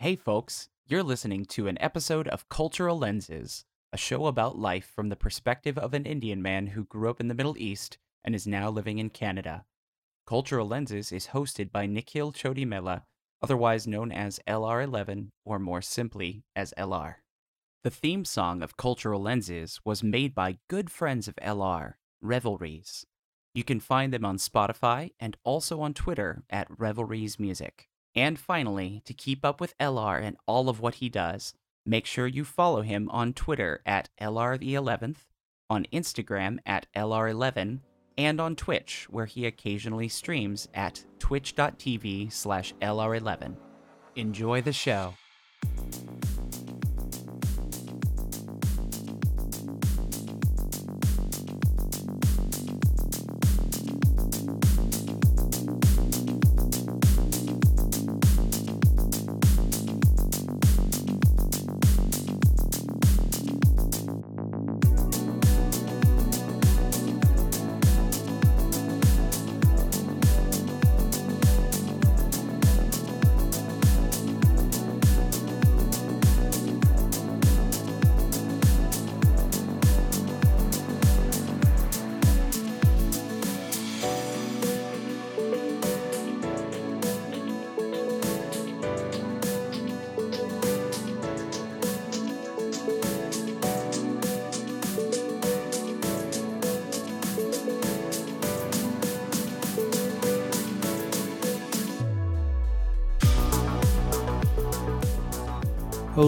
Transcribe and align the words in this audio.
Hey, 0.00 0.14
folks, 0.14 0.68
you're 0.86 1.02
listening 1.02 1.44
to 1.46 1.66
an 1.66 1.76
episode 1.80 2.28
of 2.28 2.48
Cultural 2.48 2.96
Lenses, 2.96 3.64
a 3.92 3.96
show 3.96 4.26
about 4.26 4.56
life 4.56 4.92
from 4.94 5.08
the 5.08 5.16
perspective 5.16 5.76
of 5.76 5.92
an 5.92 6.06
Indian 6.06 6.40
man 6.40 6.68
who 6.68 6.84
grew 6.84 7.10
up 7.10 7.18
in 7.18 7.26
the 7.26 7.34
Middle 7.34 7.58
East 7.58 7.98
and 8.22 8.32
is 8.32 8.46
now 8.46 8.70
living 8.70 8.98
in 8.98 9.10
Canada. 9.10 9.64
Cultural 10.24 10.68
Lenses 10.68 11.10
is 11.10 11.28
hosted 11.34 11.72
by 11.72 11.86
Nikhil 11.86 12.32
Chodimela, 12.32 13.02
otherwise 13.42 13.88
known 13.88 14.12
as 14.12 14.38
LR11, 14.46 15.30
or 15.44 15.58
more 15.58 15.82
simply 15.82 16.44
as 16.54 16.72
LR. 16.78 17.16
The 17.82 17.90
theme 17.90 18.24
song 18.24 18.62
of 18.62 18.76
Cultural 18.76 19.20
Lenses 19.20 19.80
was 19.84 20.04
made 20.04 20.32
by 20.32 20.58
good 20.68 20.92
friends 20.92 21.26
of 21.26 21.34
LR, 21.42 21.94
Revelries. 22.22 23.04
You 23.52 23.64
can 23.64 23.80
find 23.80 24.12
them 24.12 24.24
on 24.24 24.36
Spotify 24.36 25.10
and 25.18 25.36
also 25.42 25.80
on 25.80 25.92
Twitter 25.92 26.44
at 26.48 26.68
Revelries 26.70 27.40
Music. 27.40 27.88
And 28.18 28.36
finally, 28.36 29.00
to 29.04 29.14
keep 29.14 29.44
up 29.44 29.60
with 29.60 29.78
LR 29.78 30.20
and 30.20 30.36
all 30.44 30.68
of 30.68 30.80
what 30.80 30.96
he 30.96 31.08
does, 31.08 31.54
make 31.86 32.04
sure 32.04 32.26
you 32.26 32.44
follow 32.44 32.82
him 32.82 33.08
on 33.10 33.32
Twitter 33.32 33.80
at 33.86 34.08
LR 34.20 34.58
the 34.58 34.74
11th, 34.74 35.18
on 35.70 35.86
Instagram 35.92 36.58
at 36.66 36.88
LR11, 36.96 37.78
and 38.16 38.40
on 38.40 38.56
Twitch, 38.56 39.06
where 39.08 39.26
he 39.26 39.46
occasionally 39.46 40.08
streams 40.08 40.66
at 40.74 41.04
twitch.tv 41.20 42.32
slash 42.32 42.74
LR11. 42.82 43.54
Enjoy 44.16 44.62
the 44.62 44.72
show. 44.72 45.14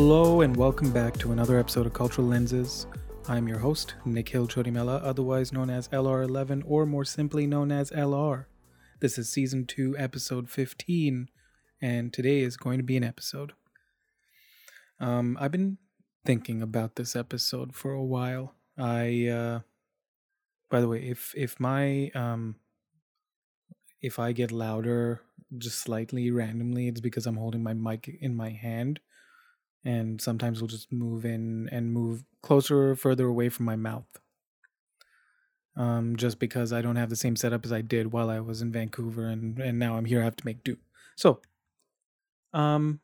Hello 0.02 0.40
and 0.40 0.56
welcome 0.56 0.90
back 0.90 1.18
to 1.18 1.30
another 1.30 1.58
episode 1.58 1.84
of 1.84 1.92
Cultural 1.92 2.26
Lenses. 2.26 2.86
I'm 3.28 3.46
your 3.46 3.58
host, 3.58 3.96
Nikhil 4.06 4.48
Chodimela, 4.48 4.98
otherwise 5.04 5.52
known 5.52 5.68
as 5.68 5.88
LR11 5.88 6.62
or 6.66 6.86
more 6.86 7.04
simply 7.04 7.46
known 7.46 7.70
as 7.70 7.90
LR. 7.90 8.46
This 9.00 9.18
is 9.18 9.28
season 9.28 9.66
2, 9.66 9.96
episode 9.98 10.48
15, 10.48 11.28
and 11.82 12.14
today 12.14 12.40
is 12.40 12.56
going 12.56 12.78
to 12.78 12.82
be 12.82 12.96
an 12.96 13.04
episode. 13.04 13.52
Um, 14.98 15.36
I've 15.38 15.52
been 15.52 15.76
thinking 16.24 16.62
about 16.62 16.96
this 16.96 17.14
episode 17.14 17.74
for 17.74 17.92
a 17.92 18.02
while. 18.02 18.54
I, 18.78 19.26
uh, 19.26 19.60
by 20.70 20.80
the 20.80 20.88
way, 20.88 21.02
if 21.02 21.34
if 21.36 21.60
my 21.60 22.10
um, 22.14 22.56
if 24.00 24.18
I 24.18 24.32
get 24.32 24.50
louder 24.50 25.20
just 25.58 25.78
slightly 25.78 26.30
randomly, 26.30 26.88
it's 26.88 27.02
because 27.02 27.26
I'm 27.26 27.36
holding 27.36 27.62
my 27.62 27.74
mic 27.74 28.08
in 28.08 28.34
my 28.34 28.48
hand 28.48 28.98
and 29.84 30.20
sometimes 30.20 30.60
we'll 30.60 30.68
just 30.68 30.92
move 30.92 31.24
in 31.24 31.68
and 31.72 31.92
move 31.92 32.24
closer 32.42 32.90
or 32.90 32.96
further 32.96 33.26
away 33.26 33.48
from 33.48 33.66
my 33.66 33.76
mouth. 33.76 34.06
Um, 35.76 36.16
just 36.16 36.38
because 36.38 36.72
I 36.72 36.82
don't 36.82 36.96
have 36.96 37.10
the 37.10 37.16
same 37.16 37.36
setup 37.36 37.64
as 37.64 37.72
I 37.72 37.80
did 37.80 38.12
while 38.12 38.28
I 38.28 38.40
was 38.40 38.60
in 38.60 38.72
Vancouver, 38.72 39.26
and 39.28 39.58
and 39.58 39.78
now 39.78 39.96
I'm 39.96 40.04
here. 40.04 40.20
I 40.20 40.24
have 40.24 40.36
to 40.36 40.46
make 40.46 40.64
do. 40.64 40.76
So, 41.16 41.40
um, 42.52 43.00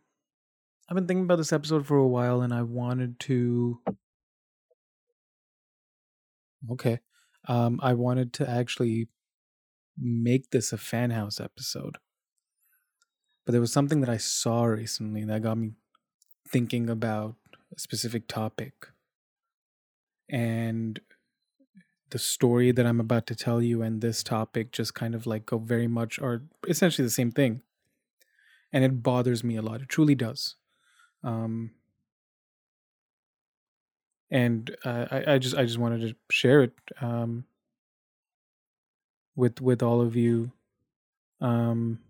I've 0.88 0.94
been 0.94 1.06
thinking 1.06 1.24
about 1.24 1.36
this 1.36 1.52
episode 1.52 1.86
for 1.86 1.96
a 1.96 2.06
while, 2.06 2.42
and 2.42 2.52
I 2.52 2.62
wanted 2.62 3.18
to. 3.20 3.80
Okay, 6.72 6.98
um, 7.46 7.78
I 7.82 7.94
wanted 7.94 8.32
to 8.34 8.50
actually 8.50 9.08
make 9.96 10.50
this 10.50 10.72
a 10.72 10.76
fan 10.76 11.10
house 11.10 11.40
episode, 11.40 11.96
but 13.46 13.52
there 13.52 13.60
was 13.60 13.72
something 13.72 14.00
that 14.00 14.10
I 14.10 14.16
saw 14.18 14.64
recently 14.64 15.24
that 15.24 15.42
got 15.42 15.56
me 15.56 15.72
thinking 16.48 16.88
about 16.88 17.36
a 17.74 17.78
specific 17.78 18.28
topic. 18.28 18.88
And 20.28 21.00
the 22.10 22.18
story 22.18 22.72
that 22.72 22.86
I'm 22.86 23.00
about 23.00 23.26
to 23.28 23.34
tell 23.34 23.60
you 23.60 23.82
and 23.82 24.00
this 24.00 24.22
topic 24.22 24.72
just 24.72 24.94
kind 24.94 25.14
of 25.14 25.26
like 25.26 25.46
go 25.46 25.58
very 25.58 25.86
much 25.86 26.18
are 26.18 26.42
essentially 26.68 27.04
the 27.04 27.10
same 27.10 27.30
thing. 27.30 27.62
And 28.72 28.84
it 28.84 29.02
bothers 29.02 29.42
me 29.42 29.56
a 29.56 29.62
lot. 29.62 29.80
It 29.80 29.88
truly 29.88 30.14
does. 30.14 30.56
Um, 31.22 31.72
and 34.30 34.76
uh, 34.84 35.06
I, 35.10 35.34
I 35.34 35.38
just 35.38 35.56
I 35.56 35.64
just 35.64 35.78
wanted 35.78 36.00
to 36.00 36.16
share 36.30 36.62
it 36.62 36.72
um, 37.00 37.44
with 39.36 39.60
with 39.60 39.82
all 39.82 40.00
of 40.00 40.16
you 40.16 40.50
um 41.40 42.00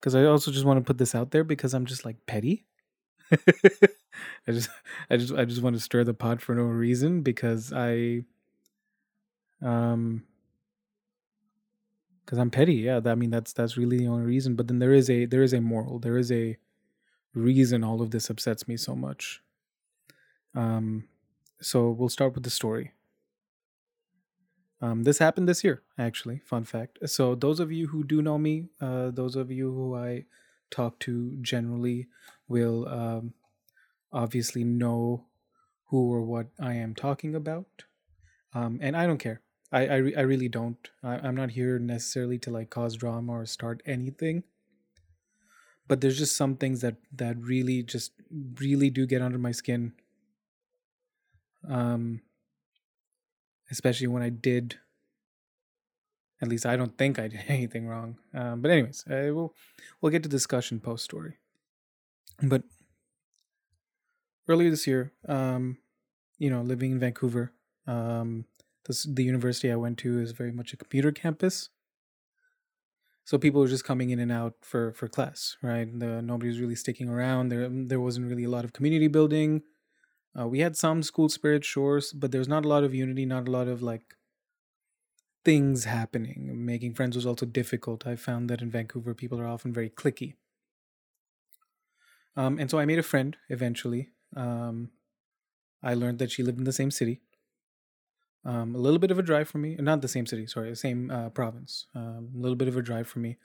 because 0.00 0.14
I 0.14 0.24
also 0.24 0.50
just 0.50 0.64
want 0.64 0.78
to 0.78 0.84
put 0.84 0.98
this 0.98 1.14
out 1.14 1.30
there 1.30 1.44
because 1.44 1.74
I'm 1.74 1.86
just 1.86 2.04
like 2.04 2.26
petty 2.26 2.64
I 4.48 4.52
just 4.52 4.70
I 5.08 5.16
just 5.16 5.34
I 5.34 5.44
just 5.44 5.62
want 5.62 5.76
to 5.76 5.80
stir 5.80 6.04
the 6.04 6.14
pot 6.14 6.40
for 6.40 6.54
no 6.54 6.62
reason 6.64 7.22
because 7.22 7.72
I 7.72 8.24
um 9.62 10.24
because 12.24 12.38
I'm 12.38 12.50
petty. 12.50 12.74
Yeah, 12.74 13.00
I 13.04 13.14
mean 13.14 13.30
that's 13.30 13.52
that's 13.52 13.76
really 13.76 13.98
the 13.98 14.06
only 14.06 14.24
reason. 14.24 14.54
But 14.56 14.68
then 14.68 14.78
there 14.78 14.92
is 14.92 15.10
a 15.10 15.26
there 15.26 15.42
is 15.42 15.52
a 15.52 15.60
moral. 15.60 15.98
There 15.98 16.16
is 16.16 16.30
a 16.30 16.56
reason 17.34 17.84
all 17.84 18.02
of 18.02 18.10
this 18.10 18.30
upsets 18.30 18.68
me 18.68 18.76
so 18.76 18.94
much. 18.94 19.42
Um, 20.54 21.08
so 21.60 21.90
we'll 21.90 22.08
start 22.08 22.34
with 22.34 22.44
the 22.44 22.50
story. 22.50 22.92
Um, 24.82 25.02
this 25.02 25.18
happened 25.18 25.48
this 25.48 25.62
year, 25.62 25.82
actually. 25.98 26.38
Fun 26.38 26.64
fact. 26.64 26.98
So 27.06 27.34
those 27.34 27.60
of 27.60 27.70
you 27.70 27.88
who 27.88 28.02
do 28.02 28.22
know 28.22 28.38
me, 28.38 28.68
uh, 28.80 29.10
those 29.10 29.36
of 29.36 29.50
you 29.50 29.72
who 29.72 29.94
I 29.94 30.24
talk 30.70 30.98
to 31.00 31.36
generally 31.42 32.08
will 32.50 32.86
um, 32.88 33.32
obviously 34.12 34.64
know 34.64 35.24
who 35.86 36.12
or 36.12 36.22
what 36.22 36.48
I 36.60 36.74
am 36.74 36.94
talking 36.94 37.34
about. 37.34 37.84
Um, 38.52 38.80
and 38.82 38.96
I 38.96 39.06
don't 39.06 39.18
care. 39.18 39.40
I, 39.72 39.86
I, 39.86 39.96
re- 39.96 40.16
I 40.16 40.22
really 40.22 40.48
don't. 40.48 40.76
I, 41.02 41.14
I'm 41.18 41.36
not 41.36 41.52
here 41.52 41.78
necessarily 41.78 42.38
to 42.40 42.50
like 42.50 42.68
cause 42.68 42.96
drama 42.96 43.32
or 43.32 43.46
start 43.46 43.82
anything. 43.86 44.42
But 45.86 46.00
there's 46.00 46.18
just 46.18 46.36
some 46.36 46.56
things 46.56 46.80
that 46.82 46.96
that 47.14 47.36
really 47.40 47.82
just 47.82 48.12
really 48.60 48.90
do 48.90 49.06
get 49.06 49.22
under 49.22 49.38
my 49.38 49.52
skin. 49.52 49.92
Um, 51.68 52.20
especially 53.70 54.06
when 54.06 54.22
I 54.22 54.28
did 54.28 54.78
at 56.42 56.48
least 56.48 56.64
I 56.64 56.76
don't 56.76 56.96
think 56.96 57.18
I 57.18 57.28
did 57.28 57.44
anything 57.48 57.86
wrong. 57.86 58.16
Um, 58.34 58.60
but 58.60 58.70
anyways, 58.70 59.04
uh, 59.08 59.30
we'll 59.34 59.54
we'll 60.00 60.12
get 60.12 60.22
to 60.22 60.28
discussion 60.28 60.80
post 60.80 61.04
story. 61.04 61.39
But 62.42 62.62
earlier 64.48 64.70
this 64.70 64.86
year, 64.86 65.12
um, 65.28 65.78
you 66.38 66.50
know, 66.50 66.62
living 66.62 66.92
in 66.92 66.98
Vancouver, 66.98 67.52
um, 67.86 68.46
this, 68.86 69.04
the 69.04 69.24
university 69.24 69.70
I 69.70 69.76
went 69.76 69.98
to 69.98 70.18
is 70.18 70.32
very 70.32 70.52
much 70.52 70.72
a 70.72 70.76
computer 70.76 71.12
campus. 71.12 71.68
So 73.24 73.38
people 73.38 73.60
were 73.60 73.68
just 73.68 73.84
coming 73.84 74.10
in 74.10 74.18
and 74.18 74.32
out 74.32 74.54
for 74.60 74.92
for 74.92 75.06
class, 75.06 75.56
right? 75.62 75.86
The, 75.98 76.20
nobody 76.20 76.48
was 76.48 76.58
really 76.58 76.74
sticking 76.74 77.08
around. 77.08 77.50
There 77.50 77.68
there 77.70 78.00
wasn't 78.00 78.28
really 78.28 78.44
a 78.44 78.50
lot 78.50 78.64
of 78.64 78.72
community 78.72 79.06
building. 79.06 79.62
Uh, 80.38 80.48
we 80.48 80.60
had 80.60 80.76
some 80.76 81.02
school 81.02 81.28
spirit, 81.28 81.64
sure, 81.64 82.00
but 82.14 82.32
there's 82.32 82.48
not 82.48 82.64
a 82.64 82.68
lot 82.68 82.84
of 82.84 82.94
unity, 82.94 83.26
not 83.26 83.46
a 83.46 83.50
lot 83.50 83.68
of 83.68 83.82
like 83.82 84.16
things 85.44 85.84
happening. 85.84 86.64
Making 86.64 86.94
friends 86.94 87.16
was 87.16 87.26
also 87.26 87.46
difficult. 87.46 88.06
I 88.06 88.16
found 88.16 88.48
that 88.50 88.62
in 88.62 88.70
Vancouver, 88.70 89.14
people 89.14 89.40
are 89.40 89.46
often 89.46 89.72
very 89.72 89.90
cliquey. 89.90 90.34
Um, 92.36 92.58
and 92.58 92.70
so 92.70 92.78
I 92.78 92.84
made 92.84 92.98
a 92.98 93.02
friend 93.02 93.36
eventually. 93.48 94.10
Um, 94.36 94.90
I 95.82 95.94
learned 95.94 96.18
that 96.18 96.30
she 96.30 96.42
lived 96.42 96.58
in 96.58 96.64
the 96.64 96.72
same 96.72 96.90
city. 96.90 97.20
Um, 98.44 98.74
a 98.74 98.78
little 98.78 98.98
bit 98.98 99.10
of 99.10 99.18
a 99.18 99.22
drive 99.22 99.48
for 99.48 99.58
me. 99.58 99.76
Not 99.78 100.00
the 100.02 100.08
same 100.08 100.26
city, 100.26 100.46
sorry, 100.46 100.70
the 100.70 100.76
same 100.76 101.10
uh, 101.10 101.30
province. 101.30 101.86
Um, 101.94 102.30
a 102.34 102.38
little 102.38 102.56
bit 102.56 102.68
of 102.68 102.76
a 102.76 102.82
drive 102.82 103.08
for 103.08 103.18
me. 103.18 103.36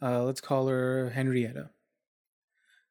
Uh, 0.00 0.22
let's 0.24 0.40
call 0.40 0.68
her 0.68 1.10
Henrietta. 1.10 1.70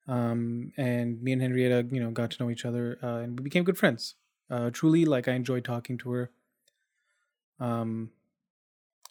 Um, 0.08 0.72
and 0.78 1.22
me 1.22 1.34
and 1.34 1.42
Henrietta, 1.42 1.88
you 1.92 2.00
know, 2.00 2.12
got 2.12 2.32
to 2.32 2.44
know 2.44 2.50
each 2.50 2.66
other 2.66 2.98
uh, 3.02 3.18
and 3.18 3.40
we 3.40 3.44
became 3.44 3.64
good 3.64 3.78
friends. 3.78 4.16
Uh, 4.50 4.70
truly, 4.72 5.06
like 5.06 5.28
I 5.28 5.34
enjoyed 5.34 5.64
talking 5.64 5.98
to 6.00 6.12
her. 6.12 6.32
Um, 7.60 8.12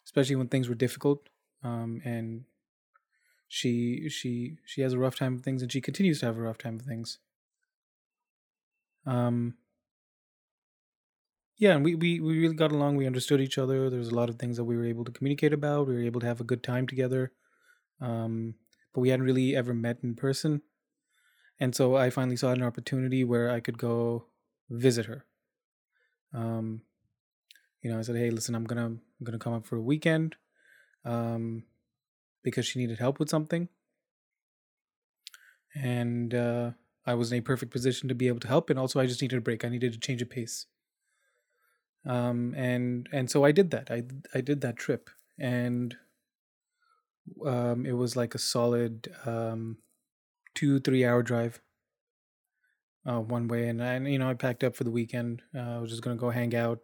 especially 0.04 0.36
when 0.36 0.48
things 0.48 0.68
were 0.68 0.74
difficult. 0.74 1.28
And 1.62 2.44
she 3.48 4.08
she 4.08 4.58
she 4.64 4.82
has 4.82 4.92
a 4.92 4.98
rough 4.98 5.16
time 5.16 5.34
of 5.36 5.42
things, 5.42 5.62
and 5.62 5.72
she 5.72 5.80
continues 5.80 6.20
to 6.20 6.26
have 6.26 6.38
a 6.38 6.42
rough 6.42 6.58
time 6.58 6.76
of 6.76 6.82
things. 6.86 7.18
Um. 9.06 9.54
Yeah, 11.56 11.74
and 11.74 11.84
we, 11.84 11.94
we, 11.96 12.20
we 12.20 12.38
really 12.38 12.54
got 12.54 12.70
along. 12.72 12.96
We 12.96 13.06
understood 13.06 13.40
each 13.40 13.58
other. 13.58 13.90
There 13.90 13.98
was 13.98 14.08
a 14.08 14.14
lot 14.14 14.28
of 14.28 14.38
things 14.38 14.56
that 14.56 14.64
we 14.64 14.76
were 14.76 14.84
able 14.84 15.04
to 15.04 15.12
communicate 15.12 15.52
about. 15.52 15.88
We 15.88 15.94
were 15.94 16.02
able 16.02 16.20
to 16.20 16.26
have 16.26 16.40
a 16.40 16.44
good 16.44 16.62
time 16.62 16.86
together. 16.86 17.32
Um, 18.00 18.56
but 18.94 19.00
we 19.02 19.10
hadn't 19.10 19.26
really 19.26 19.56
ever 19.56 19.74
met 19.74 19.98
in 20.02 20.14
person. 20.16 20.62
And 21.60 21.74
so 21.74 21.96
I 21.96 22.10
finally 22.10 22.36
saw 22.36 22.52
an 22.52 22.62
opportunity 22.62 23.24
where 23.24 23.50
I 23.50 23.60
could 23.60 23.78
go 23.78 24.26
visit 24.70 25.06
her. 25.06 25.26
Um, 26.32 26.82
you 27.82 27.90
know, 27.90 27.98
I 27.98 28.02
said, 28.02 28.16
"Hey, 28.16 28.30
listen, 28.30 28.54
I'm 28.54 28.64
gonna 28.64 28.86
I'm 28.86 29.00
gonna 29.24 29.38
come 29.38 29.52
up 29.52 29.66
for 29.66 29.76
a 29.76 29.82
weekend, 29.82 30.36
um, 31.04 31.64
because 32.48 32.66
she 32.66 32.78
needed 32.78 32.98
help 32.98 33.18
with 33.18 33.28
something, 33.28 33.68
and 35.74 36.34
uh, 36.34 36.70
I 37.06 37.14
was 37.14 37.32
in 37.32 37.38
a 37.38 37.42
perfect 37.42 37.72
position 37.72 38.08
to 38.08 38.14
be 38.14 38.28
able 38.28 38.40
to 38.40 38.48
help. 38.48 38.70
And 38.70 38.78
also, 38.78 39.00
I 39.00 39.06
just 39.06 39.22
needed 39.22 39.38
a 39.38 39.40
break. 39.42 39.64
I 39.64 39.68
needed 39.68 39.92
to 39.92 40.00
change 40.00 40.22
a 40.22 40.26
pace. 40.26 40.66
Um, 42.06 42.54
and 42.56 43.08
and 43.12 43.30
so 43.30 43.44
I 43.44 43.52
did 43.52 43.70
that. 43.70 43.90
I 43.90 44.02
I 44.34 44.40
did 44.40 44.60
that 44.62 44.76
trip, 44.76 45.10
and 45.38 45.96
um, 47.44 47.86
it 47.86 47.92
was 47.92 48.16
like 48.16 48.34
a 48.34 48.38
solid 48.38 49.12
um, 49.26 49.78
two 50.54 50.80
three 50.80 51.04
hour 51.04 51.22
drive 51.22 51.60
uh, 53.06 53.20
one 53.20 53.48
way 53.48 53.68
and 53.68 53.82
I, 53.82 53.98
you 53.98 54.18
know 54.18 54.28
i 54.28 54.34
packed 54.34 54.64
up 54.64 54.76
for 54.76 54.84
the 54.84 54.90
weekend 54.90 55.42
uh, 55.54 55.76
i 55.76 55.78
was 55.78 55.90
just 55.90 56.02
to 56.02 56.14
go 56.14 56.30
hang 56.30 56.54
out 56.54 56.80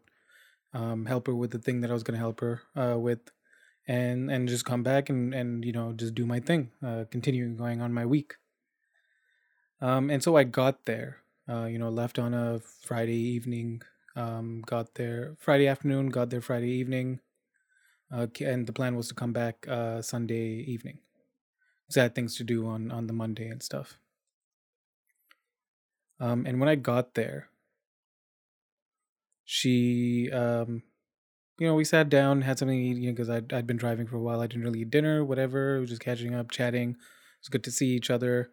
um, 0.72 1.06
help 1.06 1.26
her 1.26 1.34
with 1.34 1.50
the 1.50 1.58
thing 1.58 1.81
that 1.81 1.90
i 1.90 1.94
was 1.94 2.02
going 2.02 2.14
to 2.14 2.20
help 2.20 2.40
her 2.40 2.62
uh, 2.76 2.99
with 2.99 3.31
and 3.86 4.31
and 4.31 4.48
just 4.48 4.64
come 4.64 4.82
back 4.82 5.08
and 5.08 5.34
and 5.34 5.64
you 5.64 5.72
know 5.72 5.92
just 5.92 6.14
do 6.14 6.26
my 6.26 6.40
thing 6.40 6.70
uh, 6.84 7.04
continue 7.10 7.48
going 7.50 7.81
on 7.81 7.92
my 7.92 8.06
week. 8.06 8.34
Um, 9.81 10.08
and 10.08 10.22
so 10.22 10.36
i 10.36 10.44
got 10.44 10.86
there 10.86 11.19
uh, 11.48 11.64
you 11.64 11.78
know 11.78 11.90
left 11.90 12.19
on 12.19 12.32
a 12.32 12.60
friday 12.60 13.16
evening 13.16 13.82
um, 14.16 14.62
got 14.64 14.94
there 14.94 15.34
friday 15.38 15.66
afternoon 15.66 16.08
got 16.08 16.31
there 16.31 16.40
friday 16.40 16.70
evening 16.70 17.20
uh, 18.10 18.28
and 18.40 18.66
the 18.66 18.72
plan 18.72 18.96
was 18.96 19.08
to 19.08 19.14
come 19.14 19.32
back 19.32 19.66
uh, 19.69 20.00
sunday 20.00 20.64
evening. 20.66 20.98
Because 21.82 21.98
i 21.98 22.02
had 22.02 22.14
things 22.14 22.36
to 22.36 22.44
do 22.44 22.66
on 22.66 22.90
on 22.90 23.08
the 23.08 23.12
monday 23.12 23.48
and 23.48 23.62
stuff. 23.62 23.98
Um, 26.20 26.46
and 26.46 26.60
when 26.60 26.69
I 26.69 26.76
got 26.76 27.14
there, 27.14 27.48
she, 29.44 30.31
um, 30.31 30.82
you 31.59 31.67
know, 31.67 31.75
we 31.75 31.85
sat 31.85 32.09
down, 32.09 32.43
had 32.43 32.59
something 32.59 32.79
to 32.79 32.85
eat, 32.85 32.97
you 32.97 33.06
know, 33.09 33.12
because 33.12 33.31
I'd, 33.31 33.53
I'd 33.53 33.67
been 33.67 33.77
driving 33.77 34.06
for 34.06 34.17
a 34.17 34.21
while. 34.21 34.41
I 34.41 34.47
didn't 34.47 34.65
really 34.65 34.81
eat 34.81 34.91
dinner, 34.91 35.25
whatever. 35.25 35.75
We 35.75 35.81
were 35.81 35.87
just 35.87 36.03
catching 36.03 36.35
up, 36.35 36.51
chatting. 36.51 36.91
It 36.91 36.97
was 37.41 37.49
good 37.49 37.65
to 37.65 37.71
see 37.71 37.89
each 37.89 38.11
other. 38.11 38.51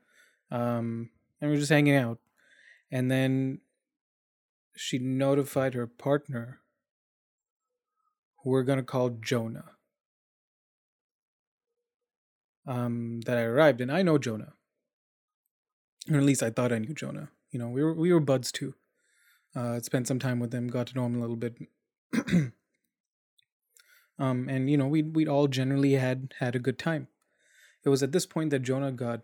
Um, 0.52 1.10
and 1.40 1.50
we 1.50 1.56
were 1.56 1.60
just 1.60 1.72
hanging 1.72 1.96
out. 1.96 2.20
And 2.92 3.10
then 3.10 3.60
she 4.76 5.00
notified 5.00 5.74
her 5.74 5.88
partner, 5.88 6.60
who 8.44 8.52
we're 8.52 8.64
going 8.64 8.80
to 8.80 8.84
call 8.84 9.10
Jonah, 9.10 9.72
um, 12.68 13.22
that 13.22 13.38
I 13.38 13.42
arrived. 13.42 13.82
And 13.82 13.92
I 13.92 14.02
know 14.02 14.18
Jonah. 14.18 14.54
Or 16.12 16.18
at 16.18 16.24
least 16.24 16.44
I 16.44 16.50
thought 16.50 16.74
I 16.74 16.80
knew 16.80 16.94
Jonah 16.94 17.30
you 17.52 17.60
know, 17.60 17.68
we 17.68 17.84
were 17.84 17.94
we 17.94 18.12
were 18.14 18.20
buds 18.20 18.52
too. 18.52 18.74
Uh, 19.56 19.80
spent 19.82 20.08
some 20.08 20.20
time 20.20 20.40
with 20.40 20.54
him, 20.54 20.68
got 20.68 20.88
to 20.88 20.96
know 20.96 21.06
him 21.06 21.16
a 21.16 21.20
little 21.20 21.36
bit. 21.36 21.56
um, 24.22 24.48
and 24.48 24.70
you 24.70 24.78
know, 24.78 24.88
we 24.88 25.02
we 25.02 25.28
all 25.28 25.48
generally 25.48 25.94
had 25.94 26.34
had 26.40 26.56
a 26.56 26.60
good 26.60 26.78
time. 26.78 27.08
It 27.84 27.90
was 27.90 28.04
at 28.04 28.12
this 28.12 28.26
point 28.26 28.52
that 28.52 28.62
Jonah 28.62 28.92
got 28.92 29.22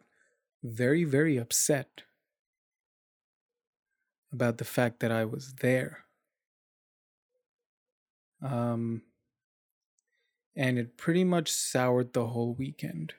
very 0.64 1.04
very 1.04 1.38
upset 1.38 2.02
about 4.34 4.58
the 4.58 4.66
fact 4.66 5.00
that 5.00 5.12
I 5.12 5.24
was 5.26 5.54
there. 5.62 6.06
Um, 8.42 9.04
and 10.56 10.78
it 10.78 10.98
pretty 10.98 11.24
much 11.24 11.52
soured 11.52 12.14
the 12.14 12.28
whole 12.28 12.54
weekend. 12.54 13.14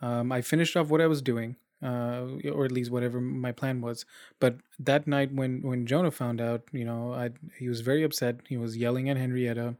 Um, 0.00 0.30
I 0.30 0.42
finished 0.42 0.76
off 0.76 0.88
what 0.88 1.00
I 1.00 1.06
was 1.06 1.22
doing 1.22 1.56
uh, 1.82 2.26
or 2.52 2.64
at 2.64 2.72
least 2.72 2.90
whatever 2.90 3.20
my 3.20 3.52
plan 3.52 3.80
was. 3.80 4.04
But 4.38 4.56
that 4.78 5.06
night, 5.06 5.32
when 5.34 5.62
when 5.62 5.86
Jonah 5.86 6.10
found 6.10 6.40
out, 6.40 6.62
you 6.72 6.84
know, 6.84 7.12
I 7.12 7.30
he 7.58 7.68
was 7.68 7.80
very 7.80 8.02
upset. 8.02 8.40
He 8.48 8.56
was 8.56 8.76
yelling 8.76 9.08
at 9.08 9.16
Henrietta, 9.16 9.76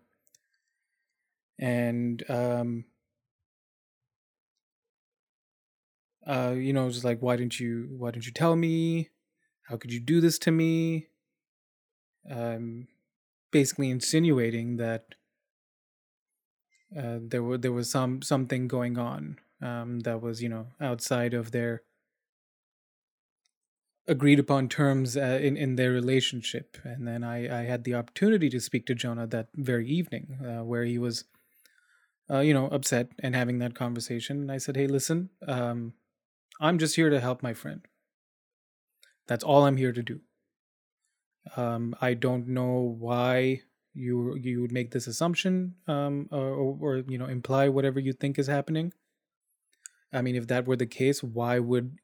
and 1.62 2.28
um, 2.28 2.84
uh, 6.26 6.54
you 6.56 6.72
know, 6.72 6.90
just 6.90 7.04
like, 7.04 7.20
why 7.20 7.36
didn't 7.36 7.60
you 7.60 7.88
why 7.96 8.10
didn't 8.10 8.26
you 8.26 8.32
tell 8.32 8.56
me? 8.56 9.10
How 9.68 9.76
could 9.76 9.92
you 9.92 10.00
do 10.00 10.20
this 10.20 10.40
to 10.40 10.50
me? 10.50 11.06
Um, 12.28 12.88
basically 13.52 13.90
insinuating 13.90 14.76
that 14.78 15.14
uh, 16.98 17.18
there 17.20 17.42
were 17.44 17.58
there 17.58 17.72
was 17.72 17.88
some 17.88 18.22
something 18.22 18.66
going 18.66 18.98
on 18.98 19.38
um, 19.60 20.00
that 20.00 20.20
was 20.20 20.42
you 20.42 20.48
know 20.48 20.66
outside 20.80 21.32
of 21.32 21.52
their 21.52 21.82
agreed 24.08 24.40
upon 24.40 24.68
terms 24.68 25.16
uh, 25.16 25.38
in 25.40 25.56
in 25.56 25.76
their 25.76 25.90
relationship 25.90 26.76
and 26.84 27.06
then 27.06 27.22
i 27.24 27.60
i 27.60 27.64
had 27.64 27.84
the 27.84 27.94
opportunity 27.94 28.50
to 28.50 28.60
speak 28.60 28.84
to 28.84 28.94
jonah 28.94 29.26
that 29.26 29.48
very 29.54 29.88
evening 29.88 30.38
uh, 30.44 30.64
where 30.64 30.84
he 30.84 30.98
was 30.98 31.24
uh, 32.30 32.40
you 32.40 32.54
know 32.54 32.66
upset 32.68 33.08
and 33.20 33.34
having 33.34 33.58
that 33.58 33.74
conversation 33.74 34.40
and 34.40 34.52
i 34.52 34.58
said 34.58 34.76
hey 34.76 34.86
listen 34.86 35.30
um, 35.48 35.92
i'm 36.60 36.78
just 36.78 36.96
here 36.96 37.10
to 37.10 37.20
help 37.20 37.42
my 37.42 37.54
friend. 37.54 37.86
That's 39.28 39.44
all 39.44 39.64
i'm 39.64 39.76
here 39.76 39.92
to 39.92 40.02
do. 40.02 40.20
Um, 41.56 41.94
i 42.00 42.14
don't 42.14 42.48
know 42.48 42.96
why 42.98 43.62
you 43.94 44.36
you 44.36 44.60
would 44.60 44.72
make 44.72 44.90
this 44.90 45.06
assumption 45.06 45.74
um, 45.86 46.28
or, 46.30 46.76
or 46.80 46.96
you 47.08 47.18
know 47.18 47.26
imply 47.26 47.68
whatever 47.68 48.00
you 48.00 48.12
think 48.12 48.38
is 48.38 48.46
happening. 48.46 48.92
I 50.12 50.22
mean 50.22 50.36
if 50.36 50.46
that 50.48 50.66
were 50.66 50.76
the 50.76 50.86
case 50.86 51.22
why 51.22 51.58
would 51.58 51.98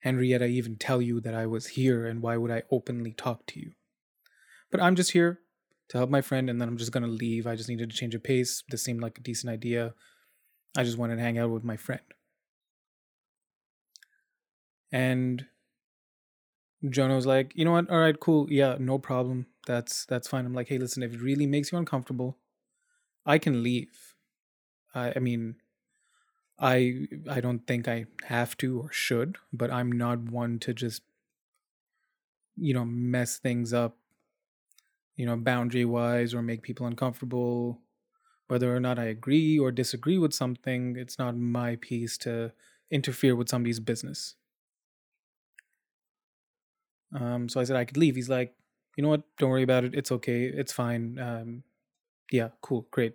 Henrietta 0.00 0.46
even 0.46 0.76
tell 0.76 1.02
you 1.02 1.20
that 1.20 1.34
I 1.34 1.46
was 1.46 1.66
here 1.66 2.06
and 2.06 2.22
why 2.22 2.36
would 2.36 2.50
I 2.50 2.62
openly 2.70 3.12
talk 3.12 3.46
to 3.46 3.60
you? 3.60 3.72
But 4.70 4.80
I'm 4.80 4.94
just 4.94 5.12
here 5.12 5.40
to 5.88 5.98
help 5.98 6.10
my 6.10 6.20
friend 6.20 6.50
and 6.50 6.60
then 6.60 6.68
I'm 6.68 6.76
just 6.76 6.92
gonna 6.92 7.06
leave. 7.06 7.46
I 7.46 7.56
just 7.56 7.68
needed 7.68 7.90
to 7.90 7.96
change 7.96 8.14
a 8.14 8.18
pace. 8.20 8.62
This 8.68 8.82
seemed 8.82 9.00
like 9.00 9.18
a 9.18 9.22
decent 9.22 9.52
idea. 9.52 9.94
I 10.76 10.84
just 10.84 10.98
wanted 10.98 11.16
to 11.16 11.22
hang 11.22 11.38
out 11.38 11.50
with 11.50 11.64
my 11.64 11.76
friend. 11.76 12.02
And 14.92 15.46
Jonah 16.88 17.16
was 17.16 17.26
like, 17.26 17.52
you 17.54 17.64
know 17.64 17.72
what? 17.72 17.90
All 17.90 17.98
right, 17.98 18.18
cool. 18.18 18.46
Yeah, 18.50 18.76
no 18.78 18.98
problem. 18.98 19.46
That's 19.66 20.06
that's 20.06 20.28
fine. 20.28 20.46
I'm 20.46 20.54
like, 20.54 20.68
hey, 20.68 20.78
listen, 20.78 21.02
if 21.02 21.14
it 21.14 21.20
really 21.20 21.46
makes 21.46 21.72
you 21.72 21.78
uncomfortable, 21.78 22.38
I 23.24 23.38
can 23.38 23.62
leave. 23.62 24.14
I, 24.94 25.14
I 25.16 25.18
mean, 25.18 25.56
I 26.58 27.06
I 27.28 27.40
don't 27.40 27.66
think 27.66 27.88
I 27.88 28.06
have 28.24 28.56
to 28.58 28.80
or 28.80 28.92
should, 28.92 29.38
but 29.52 29.70
I'm 29.70 29.90
not 29.92 30.20
one 30.20 30.58
to 30.60 30.74
just 30.74 31.02
you 32.56 32.72
know 32.72 32.84
mess 32.84 33.38
things 33.38 33.72
up 33.72 33.96
you 35.16 35.26
know 35.26 35.36
boundary 35.36 35.84
wise 35.84 36.34
or 36.34 36.42
make 36.42 36.62
people 36.62 36.86
uncomfortable. 36.86 37.80
Whether 38.48 38.74
or 38.74 38.80
not 38.80 38.98
I 38.98 39.06
agree 39.06 39.58
or 39.58 39.72
disagree 39.72 40.18
with 40.18 40.32
something 40.32 40.96
it's 40.96 41.18
not 41.18 41.36
my 41.36 41.76
piece 41.76 42.16
to 42.18 42.52
interfere 42.90 43.34
with 43.34 43.48
somebody's 43.48 43.80
business. 43.80 44.36
Um 47.14 47.48
so 47.48 47.60
I 47.60 47.64
said 47.64 47.76
I 47.76 47.84
could 47.84 47.96
leave. 47.96 48.16
He's 48.16 48.28
like 48.28 48.54
you 48.96 49.02
know 49.02 49.10
what? 49.10 49.22
Don't 49.38 49.50
worry 49.50 49.62
about 49.62 49.84
it. 49.84 49.94
It's 49.94 50.12
okay. 50.12 50.44
It's 50.44 50.72
fine. 50.72 51.18
Um 51.18 51.62
yeah 52.30 52.48
cool. 52.62 52.86
Great. 52.90 53.14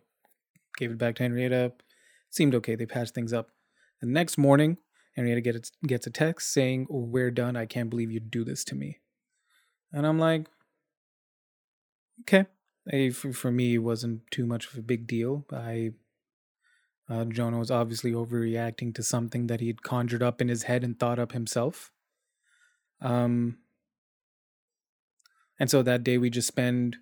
Gave 0.77 0.91
it 0.91 0.97
back 0.97 1.15
to 1.15 1.23
Henrietta. 1.23 1.73
Seemed 2.29 2.55
okay. 2.55 2.75
They 2.75 2.85
patched 2.85 3.13
things 3.13 3.33
up. 3.33 3.49
The 3.99 4.07
next 4.07 4.37
morning, 4.37 4.77
Henrietta 5.15 5.41
gets 5.41 5.71
gets 5.85 6.07
a 6.07 6.09
text 6.09 6.53
saying, 6.53 6.87
"We're 6.89 7.29
done. 7.31 7.55
I 7.55 7.65
can't 7.65 7.89
believe 7.89 8.11
you 8.11 8.19
do 8.19 8.43
this 8.43 8.63
to 8.65 8.75
me." 8.75 8.99
And 9.91 10.07
I'm 10.07 10.17
like, 10.17 10.47
okay. 12.21 12.45
for 13.33 13.51
me, 13.51 13.75
it 13.75 13.79
wasn't 13.79 14.21
too 14.31 14.45
much 14.45 14.67
of 14.67 14.77
a 14.77 14.81
big 14.81 15.07
deal. 15.07 15.45
I 15.51 15.91
uh, 17.11 17.25
Jonah 17.25 17.59
was 17.59 17.71
obviously 17.71 18.13
overreacting 18.13 18.95
to 18.95 19.03
something 19.03 19.47
that 19.47 19.59
he'd 19.59 19.83
conjured 19.83 20.23
up 20.23 20.39
in 20.39 20.47
his 20.47 20.63
head 20.63 20.83
and 20.83 20.97
thought 20.97 21.19
up 21.19 21.33
himself. 21.33 21.91
Um, 23.01 23.57
and 25.59 25.69
so 25.69 25.81
that 25.83 26.03
day 26.03 26.17
we 26.17 26.29
just 26.29 26.47
spend 26.47 26.97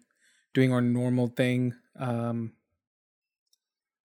doing 0.53 0.73
our 0.73 0.81
normal 0.81 1.27
thing. 1.27 1.75
Um, 1.97 2.53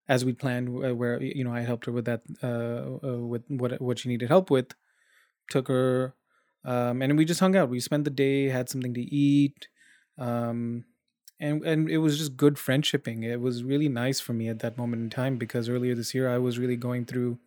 as 0.09 0.25
we 0.25 0.33
planned, 0.33 0.69
where 0.69 1.21
you 1.23 1.45
know 1.45 1.53
I 1.53 1.61
helped 1.61 1.85
her 1.85 1.91
with 1.93 2.05
that, 2.05 2.23
uh, 2.43 3.07
uh, 3.07 3.19
with 3.19 3.43
what 3.47 3.81
what 3.81 3.99
she 3.99 4.09
needed 4.09 4.27
help 4.27 4.51
with, 4.51 4.75
took 5.49 5.69
her, 5.69 6.13
um, 6.65 7.01
and 7.01 7.17
we 7.17 7.23
just 7.23 7.39
hung 7.39 7.55
out. 7.55 7.69
We 7.69 7.79
spent 7.79 8.03
the 8.03 8.09
day, 8.09 8.49
had 8.49 8.67
something 8.67 8.93
to 8.95 9.01
eat, 9.01 9.69
um, 10.17 10.83
and 11.43 11.65
and 11.65 11.89
it 11.89 11.97
was 11.97 12.17
just 12.17 12.37
good 12.37 12.55
friendshipping. 12.55 13.23
It 13.23 13.41
was 13.41 13.63
really 13.63 13.89
nice 13.89 14.19
for 14.21 14.33
me 14.33 14.47
at 14.47 14.59
that 14.59 14.77
moment 14.77 15.01
in 15.03 15.09
time 15.09 15.37
because 15.37 15.67
earlier 15.67 15.93
this 15.93 16.13
year 16.13 16.29
I 16.29 16.37
was 16.37 16.57
really 16.57 16.77
going 16.77 17.05
through 17.05 17.37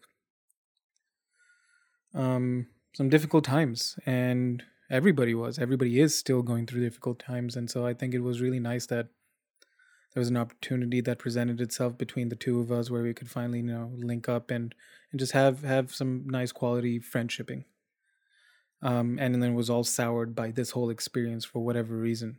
um, 2.14 2.66
some 2.94 3.08
difficult 3.08 3.44
times, 3.44 3.98
and 4.04 4.62
everybody 4.90 5.34
was. 5.34 5.58
Everybody 5.58 5.98
is 5.98 6.16
still 6.16 6.42
going 6.42 6.66
through 6.66 6.82
difficult 6.82 7.18
times, 7.18 7.56
and 7.56 7.70
so 7.70 7.86
I 7.86 7.94
think 7.94 8.12
it 8.12 8.20
was 8.20 8.42
really 8.42 8.60
nice 8.60 8.86
that 8.86 9.08
there 10.12 10.20
was 10.20 10.28
an 10.28 10.36
opportunity 10.36 11.00
that 11.00 11.18
presented 11.18 11.60
itself 11.60 11.96
between 11.96 12.28
the 12.28 12.36
two 12.36 12.60
of 12.60 12.70
us 12.70 12.90
where 12.90 13.02
we 13.02 13.14
could 13.14 13.30
finally 13.30 13.58
you 13.58 13.64
know 13.64 13.90
link 13.96 14.28
up 14.28 14.50
and 14.50 14.74
and 15.10 15.20
just 15.20 15.32
have 15.32 15.62
have 15.62 15.94
some 15.94 16.24
nice 16.26 16.52
quality 16.52 16.98
friendshipping 16.98 17.64
um 18.80 19.18
and 19.20 19.34
then 19.34 19.50
it 19.50 19.54
was 19.54 19.68
all 19.68 19.84
soured 19.84 20.34
by 20.34 20.50
this 20.50 20.70
whole 20.70 20.88
experience 20.88 21.44
for 21.44 21.62
whatever 21.62 21.94
reason 21.98 22.38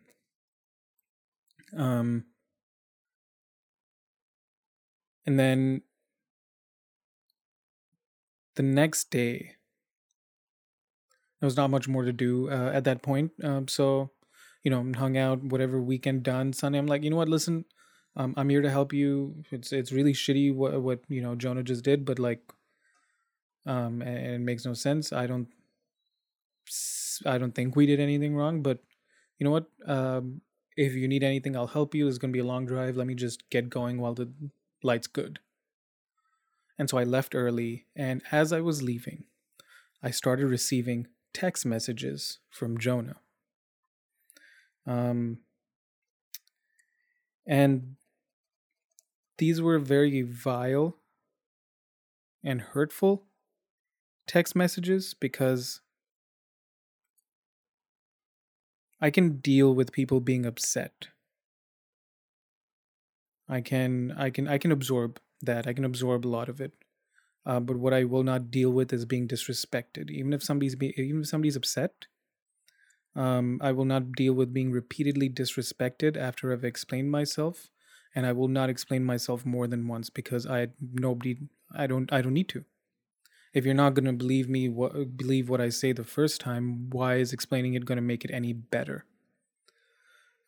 um 1.75 2.25
and 5.25 5.39
then 5.39 5.81
the 8.55 8.63
next 8.63 9.09
day 9.12 9.55
there 11.39 11.47
was 11.47 11.57
not 11.57 11.69
much 11.69 11.88
more 11.88 12.03
to 12.03 12.13
do 12.13 12.50
uh, 12.50 12.71
at 12.74 12.83
that 12.83 13.01
point 13.01 13.31
um 13.43 13.67
so 13.67 14.12
you 14.67 14.71
know, 14.71 14.86
hung 15.00 15.15
out, 15.17 15.41
whatever 15.45 15.81
weekend 15.81 16.24
done. 16.24 16.51
Sunday, 16.51 16.77
I'm 16.77 16.88
like, 16.88 17.01
you 17.01 17.09
know 17.09 17.15
what? 17.15 17.29
Listen, 17.29 17.63
um, 18.17 18.33
I'm 18.36 18.50
here 18.50 18.62
to 18.62 18.69
help 18.69 18.91
you. 18.91 19.43
It's 19.50 19.71
it's 19.71 19.93
really 19.93 20.12
shitty 20.12 20.53
what 20.53 20.81
what 20.81 21.00
you 21.07 21.21
know 21.21 21.36
Jonah 21.36 21.63
just 21.63 21.86
did, 21.86 22.03
but 22.03 22.19
like, 22.19 22.41
um, 23.65 24.01
and, 24.01 24.36
it 24.36 24.41
makes 24.41 24.65
no 24.65 24.74
sense. 24.74 25.13
I 25.13 25.25
don't, 25.25 25.47
I 27.25 27.38
don't 27.38 27.55
think 27.55 27.77
we 27.77 27.86
did 27.86 28.01
anything 28.01 28.36
wrong. 28.36 28.62
But 28.62 28.79
you 29.39 29.45
know 29.45 29.51
what? 29.51 29.67
Um, 29.86 30.41
if 30.77 30.93
you 30.93 31.07
need 31.07 31.24
anything, 31.24 31.55
I'll 31.55 31.67
help 31.67 31.96
you. 31.96 32.07
It's 32.07 32.19
gonna 32.19 32.31
be 32.31 32.39
a 32.39 32.46
long 32.46 32.65
drive. 32.65 32.96
Let 32.96 33.07
me 33.07 33.15
just 33.15 33.50
get 33.50 33.69
going 33.69 34.00
while 34.00 34.13
the 34.13 34.31
light's 34.84 35.07
good. 35.07 35.39
And 36.77 36.89
so 36.89 37.00
I 37.00 37.03
left 37.03 37.34
early, 37.34 37.88
and 37.96 38.22
as 38.31 38.53
I 38.53 38.62
was 38.62 38.84
leaving, 38.84 39.24
I 40.03 40.12
started 40.12 40.46
receiving 40.46 41.07
text 41.34 41.65
messages 41.65 42.38
from 42.51 42.77
Jonah. 42.77 43.17
Um, 44.86 45.39
and 47.48 47.96
these 49.39 49.62
were 49.62 49.79
very 49.79 50.22
vile 50.22 50.98
and 52.43 52.62
hurtful 52.62 53.25
text 54.27 54.55
messages 54.55 55.13
because 55.13 55.81
I 58.99 59.11
can 59.11 59.37
deal 59.37 59.73
with 59.73 59.91
people 59.91 60.19
being 60.19 60.45
upset. 60.45 61.09
I 63.47 63.61
can 63.61 64.11
I 64.17 64.29
can 64.29 64.47
I 64.47 64.57
can 64.57 64.71
absorb 64.71 65.19
that. 65.41 65.67
I 65.67 65.73
can 65.73 65.85
absorb 65.85 66.25
a 66.25 66.27
lot 66.27 66.49
of 66.49 66.59
it. 66.59 66.73
Uh, 67.45 67.61
but 67.61 67.77
what 67.77 67.93
I 67.93 68.03
will 68.03 68.23
not 68.23 68.51
deal 68.51 68.71
with 68.71 68.91
is 68.91 69.05
being 69.05 69.27
disrespected. 69.27 70.09
Even 70.11 70.33
if 70.33 70.43
somebody's 70.43 70.75
be, 70.75 70.93
even 70.97 71.21
if 71.21 71.27
somebody's 71.27 71.55
upset, 71.55 72.07
um, 73.15 73.59
I 73.61 73.71
will 73.71 73.85
not 73.85 74.11
deal 74.11 74.33
with 74.33 74.53
being 74.53 74.71
repeatedly 74.71 75.29
disrespected 75.29 76.17
after 76.17 76.51
I've 76.51 76.65
explained 76.65 77.09
myself, 77.09 77.69
and 78.13 78.25
I 78.25 78.33
will 78.33 78.49
not 78.49 78.69
explain 78.69 79.05
myself 79.05 79.45
more 79.45 79.65
than 79.67 79.87
once 79.87 80.09
because 80.09 80.45
I 80.45 80.69
nobody 80.81 81.37
I 81.73 81.87
don't 81.87 82.11
I 82.11 82.21
don't 82.21 82.33
need 82.33 82.49
to. 82.49 82.65
If 83.57 83.65
you're 83.65 83.73
not 83.73 83.95
gonna 83.95 84.13
believe 84.13 84.47
me, 84.47 84.69
what 84.69 85.17
believe 85.17 85.49
what 85.49 85.59
I 85.59 85.69
say 85.69 85.91
the 85.91 86.03
first 86.03 86.39
time, 86.39 86.91
why 86.91 87.15
is 87.15 87.33
explaining 87.33 87.73
it 87.73 87.85
gonna 87.85 88.01
make 88.01 88.23
it 88.23 88.29
any 88.29 88.53
better? 88.53 89.03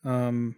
Um, 0.03 0.57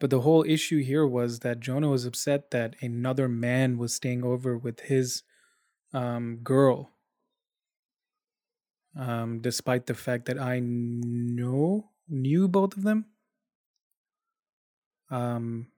but 0.00 0.10
the 0.10 0.22
whole 0.22 0.44
issue 0.44 0.82
here 0.82 1.06
was 1.06 1.38
that 1.40 1.60
Jonah 1.60 1.90
was 1.90 2.06
upset 2.06 2.50
that 2.50 2.74
another 2.82 3.28
man 3.28 3.78
was 3.78 3.94
staying 3.94 4.24
over 4.24 4.58
with 4.58 4.80
his 4.80 5.22
um, 5.92 6.38
girl 6.42 6.90
um, 8.98 9.40
despite 9.40 9.86
the 9.86 9.94
fact 9.94 10.26
that 10.26 10.40
I 10.40 10.60
know 10.60 11.90
knew 12.08 12.48
both 12.48 12.76
of 12.76 12.82
them. 12.82 13.06
Um, 15.08 15.68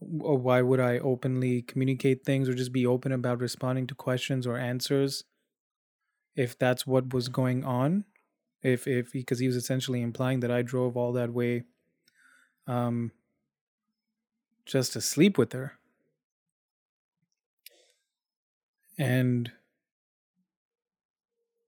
why 0.00 0.62
would 0.62 0.80
I 0.80 0.98
openly 0.98 1.62
communicate 1.62 2.24
things 2.24 2.48
or 2.48 2.54
just 2.54 2.72
be 2.72 2.86
open 2.86 3.12
about 3.12 3.40
responding 3.40 3.86
to 3.88 3.94
questions 3.94 4.46
or 4.46 4.56
answers 4.56 5.24
if 6.34 6.58
that's 6.58 6.86
what 6.86 7.12
was 7.12 7.28
going 7.28 7.64
on? 7.64 8.04
If 8.62 8.86
if 8.86 9.12
because 9.12 9.38
he 9.38 9.46
was 9.46 9.56
essentially 9.56 10.02
implying 10.02 10.40
that 10.40 10.50
I 10.50 10.62
drove 10.62 10.96
all 10.96 11.12
that 11.14 11.32
way, 11.32 11.64
um, 12.66 13.12
just 14.64 14.92
to 14.92 15.00
sleep 15.00 15.36
with 15.38 15.52
her, 15.52 15.78
and 18.98 19.52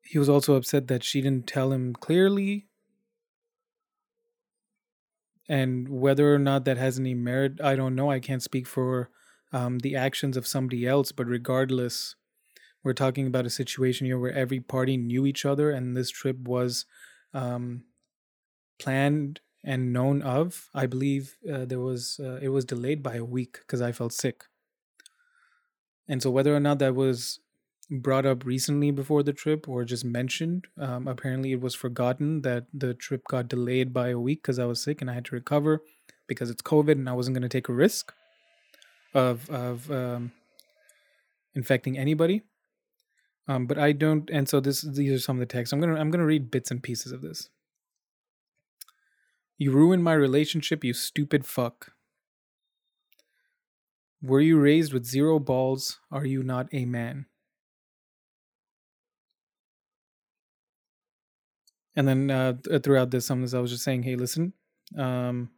he 0.02 0.18
was 0.18 0.28
also 0.28 0.56
upset 0.56 0.88
that 0.88 1.02
she 1.02 1.20
didn't 1.22 1.46
tell 1.46 1.72
him 1.72 1.94
clearly. 1.94 2.68
And 5.50 5.88
whether 5.88 6.32
or 6.32 6.38
not 6.38 6.64
that 6.66 6.76
has 6.78 6.96
any 6.96 7.12
merit, 7.12 7.60
I 7.60 7.74
don't 7.74 7.96
know. 7.96 8.08
I 8.08 8.20
can't 8.20 8.40
speak 8.40 8.68
for 8.68 9.10
um, 9.52 9.80
the 9.80 9.96
actions 9.96 10.36
of 10.36 10.46
somebody 10.46 10.86
else, 10.86 11.10
but 11.10 11.26
regardless, 11.26 12.14
we're 12.84 12.92
talking 12.92 13.26
about 13.26 13.46
a 13.46 13.50
situation 13.50 14.06
here 14.06 14.16
where 14.16 14.32
every 14.32 14.60
party 14.60 14.96
knew 14.96 15.26
each 15.26 15.44
other, 15.44 15.72
and 15.72 15.96
this 15.96 16.08
trip 16.08 16.38
was 16.38 16.86
um, 17.34 17.82
planned 18.78 19.40
and 19.64 19.92
known 19.92 20.22
of. 20.22 20.70
I 20.72 20.86
believe 20.86 21.36
uh, 21.52 21.64
there 21.64 21.80
was 21.80 22.20
uh, 22.22 22.38
it 22.40 22.50
was 22.50 22.64
delayed 22.64 23.02
by 23.02 23.16
a 23.16 23.24
week 23.24 23.58
because 23.58 23.82
I 23.82 23.90
felt 23.90 24.12
sick, 24.12 24.44
and 26.06 26.22
so 26.22 26.30
whether 26.30 26.54
or 26.54 26.60
not 26.60 26.78
that 26.78 26.94
was 26.94 27.40
brought 27.90 28.24
up 28.24 28.44
recently 28.44 28.90
before 28.90 29.22
the 29.22 29.32
trip 29.32 29.68
or 29.68 29.84
just 29.84 30.04
mentioned. 30.04 30.66
Um, 30.78 31.08
apparently, 31.08 31.52
it 31.52 31.60
was 31.60 31.74
forgotten 31.74 32.42
that 32.42 32.66
the 32.72 32.94
trip 32.94 33.22
got 33.28 33.48
delayed 33.48 33.92
by 33.92 34.08
a 34.08 34.18
week 34.18 34.42
because 34.42 34.58
I 34.58 34.64
was 34.64 34.82
sick 34.82 35.00
and 35.00 35.10
I 35.10 35.14
had 35.14 35.24
to 35.26 35.34
recover 35.34 35.82
because 36.26 36.50
it's 36.50 36.62
COVID 36.62 36.92
and 36.92 37.08
I 37.08 37.12
wasn't 37.12 37.34
going 37.34 37.42
to 37.42 37.48
take 37.48 37.68
a 37.68 37.72
risk 37.72 38.12
of 39.14 39.50
of 39.50 39.90
um, 39.90 40.32
infecting 41.54 41.98
anybody. 41.98 42.42
Um, 43.48 43.66
but 43.66 43.78
I 43.78 43.92
don't, 43.92 44.30
and 44.30 44.48
so 44.48 44.60
this 44.60 44.82
these 44.82 45.12
are 45.12 45.18
some 45.18 45.36
of 45.36 45.40
the 45.40 45.46
texts. 45.46 45.72
I'm 45.72 45.80
gonna 45.80 45.96
I'm 45.96 46.10
gonna 46.10 46.26
read 46.26 46.50
bits 46.50 46.70
and 46.70 46.82
pieces 46.82 47.10
of 47.10 47.20
this. 47.20 47.48
You 49.58 49.72
ruined 49.72 50.04
my 50.04 50.14
relationship, 50.14 50.84
you 50.84 50.94
stupid 50.94 51.44
fuck. 51.44 51.92
Were 54.22 54.40
you 54.40 54.58
raised 54.60 54.92
with 54.92 55.04
zero 55.04 55.38
balls? 55.38 55.98
Are 56.10 56.24
you 56.24 56.42
not 56.42 56.68
a 56.72 56.84
man? 56.84 57.26
And 61.96 62.06
then 62.08 62.30
uh, 62.30 62.54
throughout 62.82 63.10
this 63.10 63.26
some 63.26 63.42
i 63.54 63.58
was 63.58 63.70
just 63.70 63.84
saying 63.84 64.02
hey 64.02 64.16
listen 64.16 64.52
um 64.96 65.50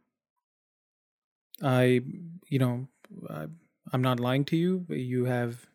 i 1.61 2.01
you 2.49 2.59
know 2.59 2.87
I, 3.29 3.47
i'm 3.91 4.01
not 4.01 4.19
lying 4.19 4.45
to 4.45 4.57
you 4.57 4.85
you 4.89 5.25
have 5.25 5.67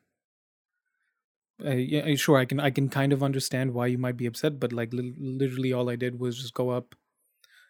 uh, 1.64 1.70
yeah 1.70 2.14
sure 2.14 2.36
i 2.36 2.44
can 2.44 2.60
i 2.60 2.70
can 2.70 2.88
kind 2.88 3.12
of 3.12 3.22
understand 3.22 3.74
why 3.74 3.86
you 3.86 3.98
might 3.98 4.16
be 4.16 4.26
upset 4.26 4.60
but 4.60 4.72
like 4.72 4.92
li- 4.92 5.14
literally 5.18 5.72
all 5.72 5.90
i 5.90 5.96
did 5.96 6.20
was 6.20 6.38
just 6.40 6.54
go 6.54 6.70
up 6.70 6.94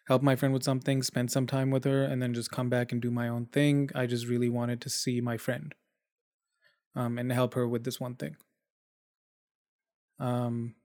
help 0.07 0.21
my 0.23 0.35
friend 0.35 0.53
with 0.53 0.63
something 0.63 1.03
spend 1.03 1.31
some 1.31 1.47
time 1.47 1.71
with 1.71 1.83
her 1.85 2.03
and 2.03 2.21
then 2.21 2.33
just 2.33 2.51
come 2.51 2.69
back 2.69 2.91
and 2.91 3.01
do 3.01 3.11
my 3.11 3.27
own 3.27 3.45
thing. 3.45 3.89
I 3.95 4.07
just 4.07 4.27
really 4.27 4.49
wanted 4.49 4.81
to 4.81 4.89
see 4.89 5.21
my 5.21 5.37
friend 5.37 5.73
um 6.95 7.17
and 7.17 7.31
help 7.31 7.53
her 7.53 7.67
with 7.67 7.83
this 7.83 7.99
one 7.99 8.15
thing. 8.15 8.35
Um 10.19 10.75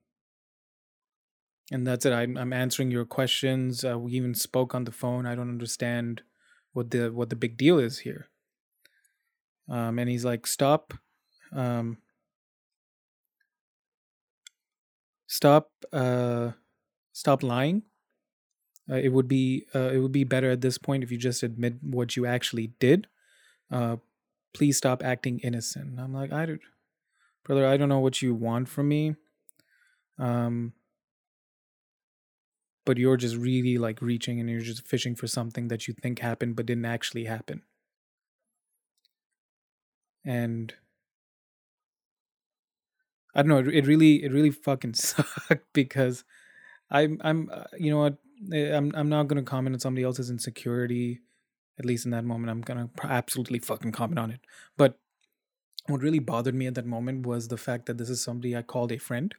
and 1.71 1.85
that's 1.85 2.05
it. 2.05 2.13
I'm, 2.13 2.37
I'm 2.37 2.53
answering 2.53 2.91
your 2.91 3.05
questions. 3.05 3.83
Uh, 3.83 3.97
we 3.97 4.13
even 4.13 4.35
spoke 4.35 4.75
on 4.75 4.85
the 4.85 4.91
phone. 4.91 5.25
I 5.25 5.35
don't 5.35 5.49
understand 5.49 6.21
what 6.73 6.91
the 6.91 7.11
what 7.11 7.29
the 7.29 7.35
big 7.35 7.57
deal 7.57 7.79
is 7.79 7.99
here. 7.99 8.27
Um, 9.69 9.97
and 9.97 10.09
he's 10.09 10.23
like, 10.23 10.45
stop, 10.45 10.93
um, 11.51 11.97
stop, 15.25 15.71
uh, 15.91 16.51
stop 17.13 17.41
lying. 17.41 17.83
Uh, 18.89 18.97
it 18.97 19.09
would 19.09 19.27
be 19.27 19.65
uh, 19.73 19.89
it 19.91 19.97
would 19.99 20.11
be 20.11 20.23
better 20.23 20.51
at 20.51 20.61
this 20.61 20.77
point 20.77 21.03
if 21.03 21.11
you 21.11 21.17
just 21.17 21.41
admit 21.41 21.75
what 21.81 22.15
you 22.15 22.27
actually 22.27 22.67
did. 22.79 23.07
Uh, 23.71 23.95
please 24.53 24.77
stop 24.77 25.03
acting 25.03 25.39
innocent. 25.39 25.99
I'm 25.99 26.13
like, 26.13 26.31
I, 26.31 26.45
do, 26.45 26.59
brother, 27.43 27.65
I 27.65 27.77
don't 27.77 27.89
know 27.89 27.99
what 27.99 28.21
you 28.21 28.35
want 28.35 28.69
from 28.69 28.87
me. 28.87 29.15
Um, 30.19 30.73
but 32.85 32.97
you're 32.97 33.17
just 33.17 33.35
really 33.35 33.77
like 33.77 34.01
reaching 34.01 34.39
and 34.39 34.49
you're 34.49 34.61
just 34.61 34.87
fishing 34.87 35.15
for 35.15 35.27
something 35.27 35.67
that 35.69 35.87
you 35.87 35.93
think 35.93 36.19
happened 36.19 36.55
but 36.55 36.65
didn't 36.65 36.85
actually 36.85 37.25
happen. 37.25 37.63
And 40.23 40.73
I 43.33 43.41
don't 43.41 43.49
know. 43.49 43.57
It, 43.57 43.67
it 43.67 43.87
really, 43.87 44.23
it 44.23 44.31
really 44.31 44.51
fucking 44.51 44.93
sucked 44.95 45.73
because 45.73 46.23
I'm, 46.89 47.19
I'm, 47.23 47.49
uh, 47.51 47.65
you 47.77 47.91
know 47.91 47.99
what? 47.99 48.17
eh, 48.53 48.75
I'm, 48.75 48.91
I'm 48.95 49.09
not 49.09 49.27
gonna 49.27 49.43
comment 49.43 49.75
on 49.75 49.79
somebody 49.79 50.03
else's 50.03 50.29
insecurity. 50.29 51.21
At 51.77 51.85
least 51.85 52.05
in 52.05 52.11
that 52.11 52.23
moment, 52.23 52.49
I'm 52.51 52.61
gonna 52.61 52.89
absolutely 53.03 53.59
fucking 53.59 53.91
comment 53.91 54.19
on 54.19 54.31
it. 54.31 54.39
But 54.77 54.97
what 55.87 56.01
really 56.01 56.19
bothered 56.19 56.55
me 56.55 56.67
at 56.67 56.75
that 56.75 56.85
moment 56.85 57.25
was 57.25 57.47
the 57.47 57.57
fact 57.57 57.85
that 57.85 57.97
this 57.97 58.09
is 58.09 58.23
somebody 58.23 58.55
I 58.55 58.61
called 58.61 58.91
a 58.91 58.97
friend, 58.97 59.35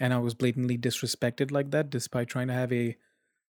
and 0.00 0.14
I 0.14 0.18
was 0.18 0.34
blatantly 0.34 0.78
disrespected 0.78 1.52
like 1.52 1.70
that, 1.70 1.90
despite 1.90 2.28
trying 2.28 2.48
to 2.48 2.54
have 2.54 2.72
a 2.72 2.96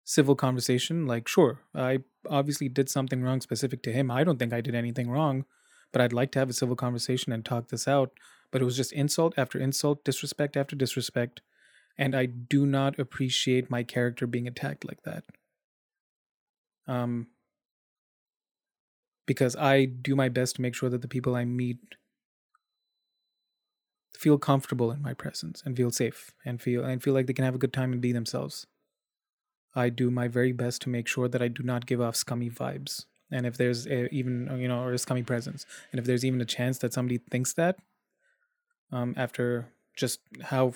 civil 0.05 0.37
conversation. 0.37 1.07
Like, 1.07 1.27
sure, 1.27 1.63
I 1.75 2.01
obviously 2.29 2.69
did 2.69 2.91
something 2.91 3.23
wrong 3.23 3.41
specific 3.41 3.83
to 3.85 3.93
him. 3.93 4.11
I 4.11 4.23
don't 4.23 4.39
think 4.39 4.53
I 4.53 4.61
did 4.61 4.75
anything 4.75 5.11
wrong, 5.11 5.47
but 5.91 6.03
I'd 6.03 6.13
like 6.13 6.31
to 6.33 6.39
have 6.39 6.51
a 6.51 6.55
civil 6.55 6.77
conversation 6.77 7.33
and 7.33 7.45
talk 7.45 7.69
this 7.69 7.89
out. 7.89 8.13
But 8.51 8.61
it 8.61 8.67
was 8.67 8.77
just 8.77 8.93
insult 8.93 9.35
after 9.39 9.59
insult, 9.59 10.05
disrespect 10.05 10.57
after 10.57 10.77
disrespect. 10.77 11.41
And 11.97 12.15
I 12.15 12.27
do 12.27 12.67
not 12.67 12.99
appreciate 12.99 13.71
my 13.71 13.83
character 13.83 14.27
being 14.27 14.47
attacked 14.47 14.85
like 14.85 15.03
that. 15.05 15.25
Um, 16.87 17.29
because 19.27 19.57
I 19.57 19.87
do 19.87 20.15
my 20.15 20.29
best 20.29 20.57
to 20.57 20.63
make 20.63 20.75
sure 20.75 20.91
that 20.91 21.01
the 21.01 21.09
people 21.09 21.35
I 21.35 21.47
meet 21.47 21.79
feel 24.17 24.39
comfortable 24.39 24.91
in 24.91 25.03
my 25.03 25.15
presence 25.15 25.63
and 25.65 25.77
feel 25.77 25.91
safe 25.91 26.33
and 26.45 26.61
feel 26.61 26.85
and 26.85 27.03
feel 27.03 27.15
like 27.15 27.27
they 27.27 27.33
can 27.33 27.45
have 27.45 27.55
a 27.55 27.59
good 27.59 27.73
time 27.73 27.93
and 27.93 28.01
be 28.01 28.13
themselves. 28.13 28.67
I 29.75 29.89
do 29.89 30.11
my 30.11 30.29
very 30.29 30.53
best 30.53 30.83
to 30.83 30.89
make 30.89 31.09
sure 31.09 31.29
that 31.29 31.43
I 31.43 31.49
do 31.49 31.63
not 31.63 31.87
give 31.87 32.01
off 32.01 32.15
scummy 32.15 32.49
vibes. 32.49 33.07
And 33.31 33.47
if 33.47 33.57
there's 33.57 33.87
a, 33.87 34.07
even 34.15 34.49
you 34.61 34.69
know 34.69 34.81
or 34.81 34.93
a 34.93 34.99
scummy 34.99 35.23
presence, 35.23 35.67
and 35.91 35.99
if 35.99 36.05
there's 36.05 36.25
even 36.25 36.41
a 36.41 36.47
chance 36.47 36.79
that 36.79 36.93
somebody 36.93 37.19
thinks 37.19 37.55
that, 37.55 37.77
um, 38.93 39.15
after 39.17 39.73
just 39.97 40.21
how 40.43 40.75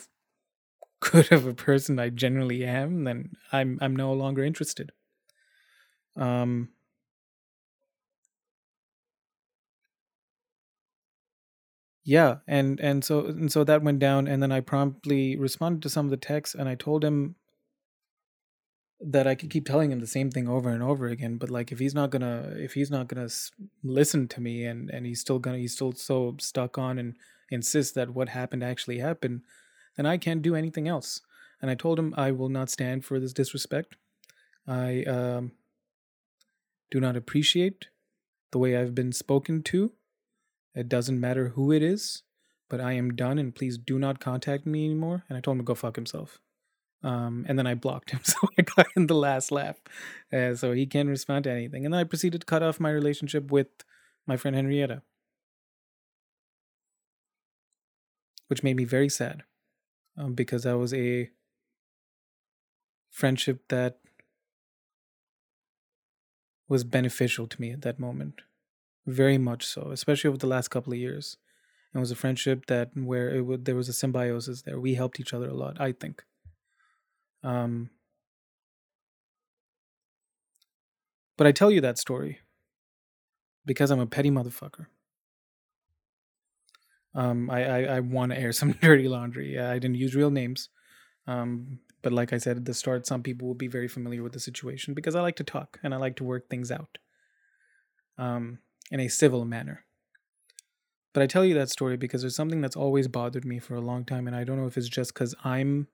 good 1.00 1.30
of 1.30 1.46
a 1.46 1.54
person 1.54 1.98
I 1.98 2.08
generally 2.08 2.64
am, 2.64 3.04
then 3.04 3.32
I'm 3.52 3.78
I'm 3.80 3.94
no 3.94 4.12
longer 4.12 4.42
interested. 4.42 4.92
Um, 6.16 6.70
yeah 12.08 12.36
and 12.46 12.80
and 12.80 13.04
so 13.04 13.26
and 13.26 13.52
so 13.52 13.62
that 13.64 13.82
went 13.82 13.98
down 13.98 14.26
and 14.26 14.42
then 14.42 14.50
i 14.50 14.60
promptly 14.60 15.36
responded 15.36 15.82
to 15.82 15.90
some 15.90 16.06
of 16.06 16.10
the 16.10 16.16
texts 16.16 16.54
and 16.54 16.66
i 16.66 16.74
told 16.74 17.04
him 17.04 17.34
that 18.98 19.26
i 19.26 19.34
could 19.34 19.50
keep 19.50 19.66
telling 19.66 19.92
him 19.92 20.00
the 20.00 20.06
same 20.06 20.30
thing 20.30 20.48
over 20.48 20.70
and 20.70 20.82
over 20.82 21.06
again 21.08 21.36
but 21.36 21.50
like 21.50 21.70
if 21.70 21.78
he's 21.78 21.94
not 21.94 22.08
gonna 22.08 22.54
if 22.56 22.72
he's 22.72 22.90
not 22.90 23.08
gonna 23.08 23.28
listen 23.84 24.26
to 24.26 24.40
me 24.40 24.64
and 24.64 24.88
and 24.88 25.04
he's 25.04 25.20
still 25.20 25.38
gonna 25.38 25.58
he's 25.58 25.74
still 25.74 25.92
so 25.92 26.34
stuck 26.40 26.78
on 26.78 26.98
and 26.98 27.14
insists 27.50 27.92
that 27.92 28.14
what 28.14 28.30
happened 28.30 28.64
actually 28.64 29.00
happened 29.00 29.42
then 29.96 30.06
i 30.06 30.16
can't 30.16 30.40
do 30.40 30.54
anything 30.54 30.88
else. 30.88 31.20
And 31.60 31.70
i 31.70 31.74
told 31.74 31.98
him 31.98 32.14
i 32.16 32.30
will 32.30 32.48
not 32.48 32.70
stand 32.70 33.04
for 33.04 33.20
this 33.20 33.34
disrespect. 33.34 33.96
I 34.66 35.02
um 35.02 35.52
do 36.90 37.00
not 37.00 37.16
appreciate 37.16 37.88
the 38.50 38.58
way 38.58 38.78
i've 38.78 38.94
been 38.94 39.12
spoken 39.12 39.62
to 39.62 39.92
it 40.78 40.88
doesn't 40.88 41.18
matter 41.18 41.48
who 41.48 41.72
it 41.72 41.82
is, 41.82 42.22
but 42.70 42.80
I 42.80 42.92
am 42.92 43.16
done 43.16 43.36
and 43.36 43.52
please 43.52 43.76
do 43.76 43.98
not 43.98 44.20
contact 44.20 44.64
me 44.64 44.84
anymore. 44.84 45.24
And 45.28 45.36
I 45.36 45.40
told 45.40 45.56
him 45.56 45.62
to 45.62 45.64
go 45.64 45.74
fuck 45.74 45.96
himself. 45.96 46.38
Um, 47.02 47.44
and 47.48 47.58
then 47.58 47.66
I 47.66 47.74
blocked 47.74 48.10
him. 48.10 48.20
So 48.24 48.36
I 48.56 48.62
got 48.62 48.86
in 48.94 49.08
the 49.08 49.16
last 49.16 49.50
laugh. 49.50 49.76
Uh, 50.32 50.54
so 50.54 50.70
he 50.70 50.86
can't 50.86 51.08
respond 51.08 51.44
to 51.44 51.50
anything. 51.50 51.84
And 51.84 51.92
then 51.92 52.00
I 52.00 52.04
proceeded 52.04 52.42
to 52.42 52.46
cut 52.46 52.62
off 52.62 52.78
my 52.78 52.90
relationship 52.90 53.50
with 53.50 53.66
my 54.24 54.36
friend 54.36 54.54
Henrietta, 54.54 55.02
which 58.46 58.62
made 58.62 58.76
me 58.76 58.84
very 58.84 59.08
sad 59.08 59.42
um, 60.16 60.34
because 60.34 60.62
that 60.62 60.78
was 60.78 60.94
a 60.94 61.30
friendship 63.10 63.64
that 63.68 63.98
was 66.68 66.84
beneficial 66.84 67.48
to 67.48 67.60
me 67.60 67.72
at 67.72 67.82
that 67.82 67.98
moment 67.98 68.42
very 69.08 69.38
much 69.38 69.64
so 69.64 69.90
especially 69.90 70.28
over 70.28 70.36
the 70.36 70.46
last 70.46 70.68
couple 70.68 70.92
of 70.92 70.98
years. 70.98 71.38
It 71.94 71.98
was 71.98 72.10
a 72.10 72.16
friendship 72.16 72.66
that 72.66 72.90
where 72.94 73.34
it 73.34 73.40
would 73.40 73.64
there 73.64 73.74
was 73.74 73.88
a 73.88 73.94
symbiosis 73.94 74.62
there. 74.62 74.78
We 74.78 74.94
helped 74.94 75.18
each 75.18 75.32
other 75.32 75.48
a 75.48 75.54
lot 75.54 75.80
i 75.80 75.92
think. 75.92 76.22
Um 77.42 77.90
but 81.36 81.46
i 81.46 81.52
tell 81.52 81.70
you 81.70 81.80
that 81.80 81.98
story 81.98 82.40
because 83.64 83.90
i'm 83.90 84.00
a 84.00 84.06
petty 84.06 84.30
motherfucker. 84.30 84.86
Um 87.14 87.48
i 87.50 87.64
i, 87.64 87.96
I 87.96 88.00
want 88.00 88.32
to 88.32 88.38
air 88.38 88.52
some 88.60 88.72
dirty 88.72 89.08
laundry. 89.08 89.58
I 89.58 89.78
didn't 89.78 89.96
use 89.96 90.14
real 90.14 90.30
names. 90.30 90.68
Um 91.26 91.80
but 92.02 92.12
like 92.12 92.32
i 92.34 92.38
said 92.38 92.58
at 92.58 92.64
the 92.66 92.74
start 92.74 93.06
some 93.06 93.22
people 93.22 93.48
will 93.48 93.54
be 93.54 93.66
very 93.66 93.88
familiar 93.88 94.22
with 94.22 94.32
the 94.32 94.40
situation 94.40 94.94
because 94.94 95.14
i 95.16 95.20
like 95.20 95.36
to 95.36 95.44
talk 95.44 95.80
and 95.82 95.94
i 95.94 95.96
like 95.96 96.16
to 96.16 96.24
work 96.24 96.48
things 96.50 96.70
out. 96.70 96.98
Um 98.18 98.58
in 98.90 99.00
a 99.00 99.08
civil 99.08 99.44
manner. 99.44 99.84
But 101.12 101.22
I 101.22 101.26
tell 101.26 101.44
you 101.44 101.54
that 101.54 101.70
story 101.70 101.96
because 101.96 102.20
there's 102.20 102.36
something 102.36 102.60
that's 102.60 102.76
always 102.76 103.08
bothered 103.08 103.44
me 103.44 103.58
for 103.58 103.74
a 103.74 103.80
long 103.80 104.04
time, 104.04 104.26
and 104.26 104.36
I 104.36 104.44
don't 104.44 104.58
know 104.58 104.66
if 104.66 104.76
it's 104.76 104.88
just 104.88 105.14
because 105.14 105.34
I'm 105.44 105.88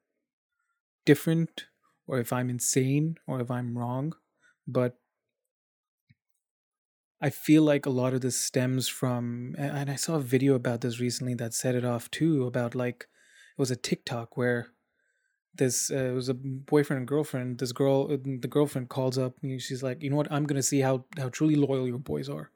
different 1.06 1.66
or 2.06 2.18
if 2.18 2.32
I'm 2.32 2.50
insane 2.50 3.16
or 3.26 3.40
if 3.40 3.50
I'm 3.50 3.78
wrong, 3.78 4.14
but 4.66 4.98
I 7.20 7.30
feel 7.30 7.62
like 7.62 7.86
a 7.86 7.90
lot 7.90 8.12
of 8.12 8.20
this 8.20 8.38
stems 8.38 8.86
from, 8.88 9.54
and 9.56 9.90
I 9.90 9.94
saw 9.94 10.16
a 10.16 10.20
video 10.20 10.54
about 10.54 10.82
this 10.82 11.00
recently 11.00 11.34
that 11.34 11.54
set 11.54 11.74
it 11.74 11.84
off 11.84 12.10
too, 12.10 12.44
about 12.46 12.74
like, 12.74 13.06
it 13.56 13.60
was 13.60 13.70
a 13.70 13.76
TikTok 13.76 14.36
where 14.36 14.68
this 15.56 15.90
uh, 15.90 15.96
it 15.96 16.14
was 16.14 16.28
a 16.28 16.34
boyfriend 16.34 16.98
and 16.98 17.08
girlfriend. 17.08 17.58
This 17.58 17.72
girl, 17.72 18.08
uh, 18.10 18.16
the 18.24 18.48
girlfriend 18.48 18.88
calls 18.88 19.16
up. 19.16 19.34
And 19.42 19.60
she's 19.62 19.82
like, 19.82 20.02
"You 20.02 20.10
know 20.10 20.16
what? 20.16 20.30
I'm 20.30 20.46
gonna 20.46 20.62
see 20.62 20.80
how 20.80 21.04
how 21.16 21.28
truly 21.28 21.54
loyal 21.54 21.86
your 21.86 21.98
boys 21.98 22.28
are." 22.28 22.50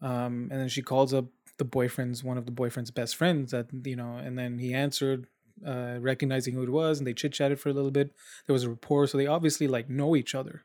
Um, 0.00 0.48
and 0.50 0.60
then 0.60 0.68
she 0.68 0.82
calls 0.82 1.12
up 1.12 1.26
the 1.58 1.64
boyfriend's 1.64 2.22
one 2.22 2.38
of 2.38 2.46
the 2.46 2.52
boyfriend's 2.52 2.90
best 2.90 3.16
friends 3.16 3.50
that 3.50 3.66
you 3.84 3.96
know 3.96 4.16
and 4.16 4.38
then 4.38 4.58
he 4.58 4.72
answered 4.72 5.26
uh, 5.66 5.96
recognizing 6.00 6.54
who 6.54 6.62
it 6.62 6.68
was 6.68 6.98
and 6.98 7.06
they 7.06 7.12
chit 7.12 7.32
chatted 7.32 7.58
for 7.60 7.68
a 7.68 7.72
little 7.72 7.90
bit. 7.90 8.14
There 8.46 8.54
was 8.54 8.62
a 8.64 8.70
rapport 8.70 9.06
so 9.06 9.18
they 9.18 9.26
obviously 9.26 9.66
like 9.66 9.90
know 9.90 10.16
each 10.16 10.34
other 10.34 10.64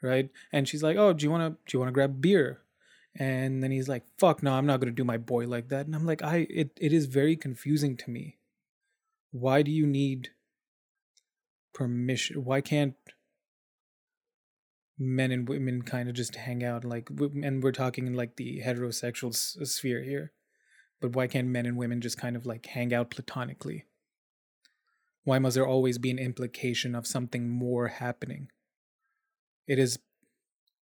right? 0.00 0.30
And 0.52 0.68
she's 0.68 0.82
like 0.82 0.96
oh 0.96 1.12
do 1.12 1.24
you 1.24 1.30
want 1.30 1.42
to 1.42 1.58
do 1.66 1.76
you 1.76 1.80
want 1.80 1.88
to 1.88 1.94
grab 1.94 2.20
beer? 2.20 2.60
And 3.18 3.62
then 3.62 3.70
he's 3.70 3.88
like 3.88 4.04
fuck 4.18 4.42
no 4.42 4.52
i'm 4.52 4.66
not 4.66 4.80
going 4.80 4.92
to 4.92 4.96
do 4.96 5.04
my 5.04 5.16
boy 5.16 5.46
like 5.46 5.68
that. 5.68 5.86
And 5.86 5.94
i'm 5.96 6.06
like 6.06 6.22
i 6.22 6.46
it, 6.50 6.70
it 6.76 6.92
is 6.92 7.06
very 7.06 7.36
confusing 7.36 7.96
to 7.96 8.10
me. 8.10 8.36
Why 9.30 9.62
do 9.62 9.70
you 9.70 9.86
need 9.86 10.30
permission 11.72 12.44
why 12.44 12.60
can't 12.60 12.94
men 14.98 15.30
and 15.30 15.48
women 15.48 15.82
kind 15.82 16.08
of 16.08 16.14
just 16.14 16.34
hang 16.34 16.64
out 16.64 16.84
like 16.84 17.08
and 17.10 17.62
we're 17.62 17.72
talking 17.72 18.06
in 18.06 18.14
like 18.14 18.36
the 18.36 18.62
heterosexual 18.64 19.30
s- 19.30 19.56
sphere 19.70 20.02
here. 20.02 20.32
But 21.00 21.14
why 21.14 21.28
can't 21.28 21.48
men 21.48 21.66
and 21.66 21.76
women 21.76 22.00
just 22.00 22.18
kind 22.18 22.34
of 22.34 22.44
like 22.44 22.66
hang 22.66 22.92
out 22.92 23.10
platonically? 23.10 23.84
Why 25.22 25.38
must 25.38 25.54
there 25.54 25.66
always 25.66 25.98
be 25.98 26.10
an 26.10 26.18
implication 26.18 26.94
of 26.94 27.06
something 27.06 27.48
more 27.48 27.88
happening? 27.88 28.50
It 29.66 29.78
is 29.78 29.98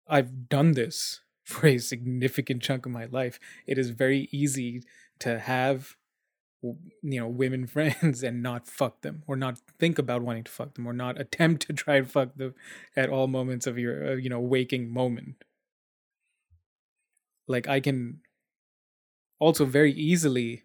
i've 0.09 0.49
done 0.49 0.73
this 0.73 1.21
for 1.45 1.67
a 1.67 1.79
significant 1.79 2.63
chunk 2.63 2.87
of 2.87 2.93
my 2.93 3.07
life. 3.07 3.41
It 3.67 3.79
is 3.79 3.91
very 3.91 4.29
easy 4.31 4.83
to 5.21 5.39
have 5.39 5.97
you 6.63 7.21
know 7.21 7.29
women 7.29 7.67
friends 7.77 8.23
and 8.23 8.43
not 8.43 8.67
fuck 8.67 9.03
them 9.03 9.23
or 9.27 9.37
not 9.37 9.59
think 9.79 9.99
about 9.99 10.23
wanting 10.23 10.45
to 10.45 10.51
fuck 10.51 10.75
them 10.75 10.87
or 10.87 10.93
not 10.93 11.21
attempt 11.21 11.67
to 11.67 11.73
try 11.73 11.97
and 11.97 12.11
fuck 12.11 12.35
them 12.37 12.55
at 12.97 13.09
all 13.11 13.27
moments 13.27 13.67
of 13.67 13.79
your 13.79 14.13
uh, 14.13 14.15
you 14.17 14.29
know 14.29 14.41
waking 14.41 14.91
moment. 14.93 15.45
Like 17.49 17.69
i 17.69 17.81
can 17.81 18.21
also 19.39 19.65
very 19.65 19.93
easily 19.93 20.63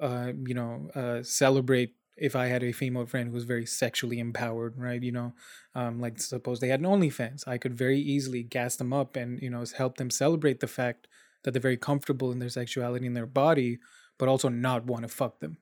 uh 0.00 0.32
you 0.46 0.54
know 0.54 0.90
uh 0.94 1.22
celebrate 1.22 1.94
if 2.16 2.36
i 2.36 2.46
had 2.46 2.62
a 2.62 2.72
female 2.72 3.06
friend 3.06 3.28
who 3.28 3.34
was 3.34 3.44
very 3.44 3.66
sexually 3.66 4.18
empowered 4.18 4.74
right? 4.78 5.02
You 5.02 5.12
know 5.12 5.32
um 5.74 6.00
like 6.00 6.20
suppose 6.20 6.60
they 6.60 6.68
had 6.68 6.80
an 6.80 6.86
onlyfans. 6.86 7.46
I 7.46 7.58
could 7.58 7.74
very 7.76 8.00
easily 8.00 8.42
gas 8.42 8.76
them 8.76 8.92
up 8.92 9.16
and 9.16 9.40
you 9.42 9.50
know 9.50 9.64
help 9.76 9.96
them 9.96 10.10
celebrate 10.10 10.60
the 10.60 10.66
fact 10.68 11.08
that 11.44 11.52
they're 11.52 11.60
very 11.62 11.76
comfortable 11.76 12.32
in 12.32 12.38
their 12.38 12.48
sexuality 12.48 13.06
in 13.06 13.14
their 13.14 13.26
body 13.26 13.78
but 14.18 14.28
also 14.28 14.48
not 14.48 14.84
want 14.84 15.02
to 15.02 15.08
fuck 15.08 15.40
them. 15.40 15.58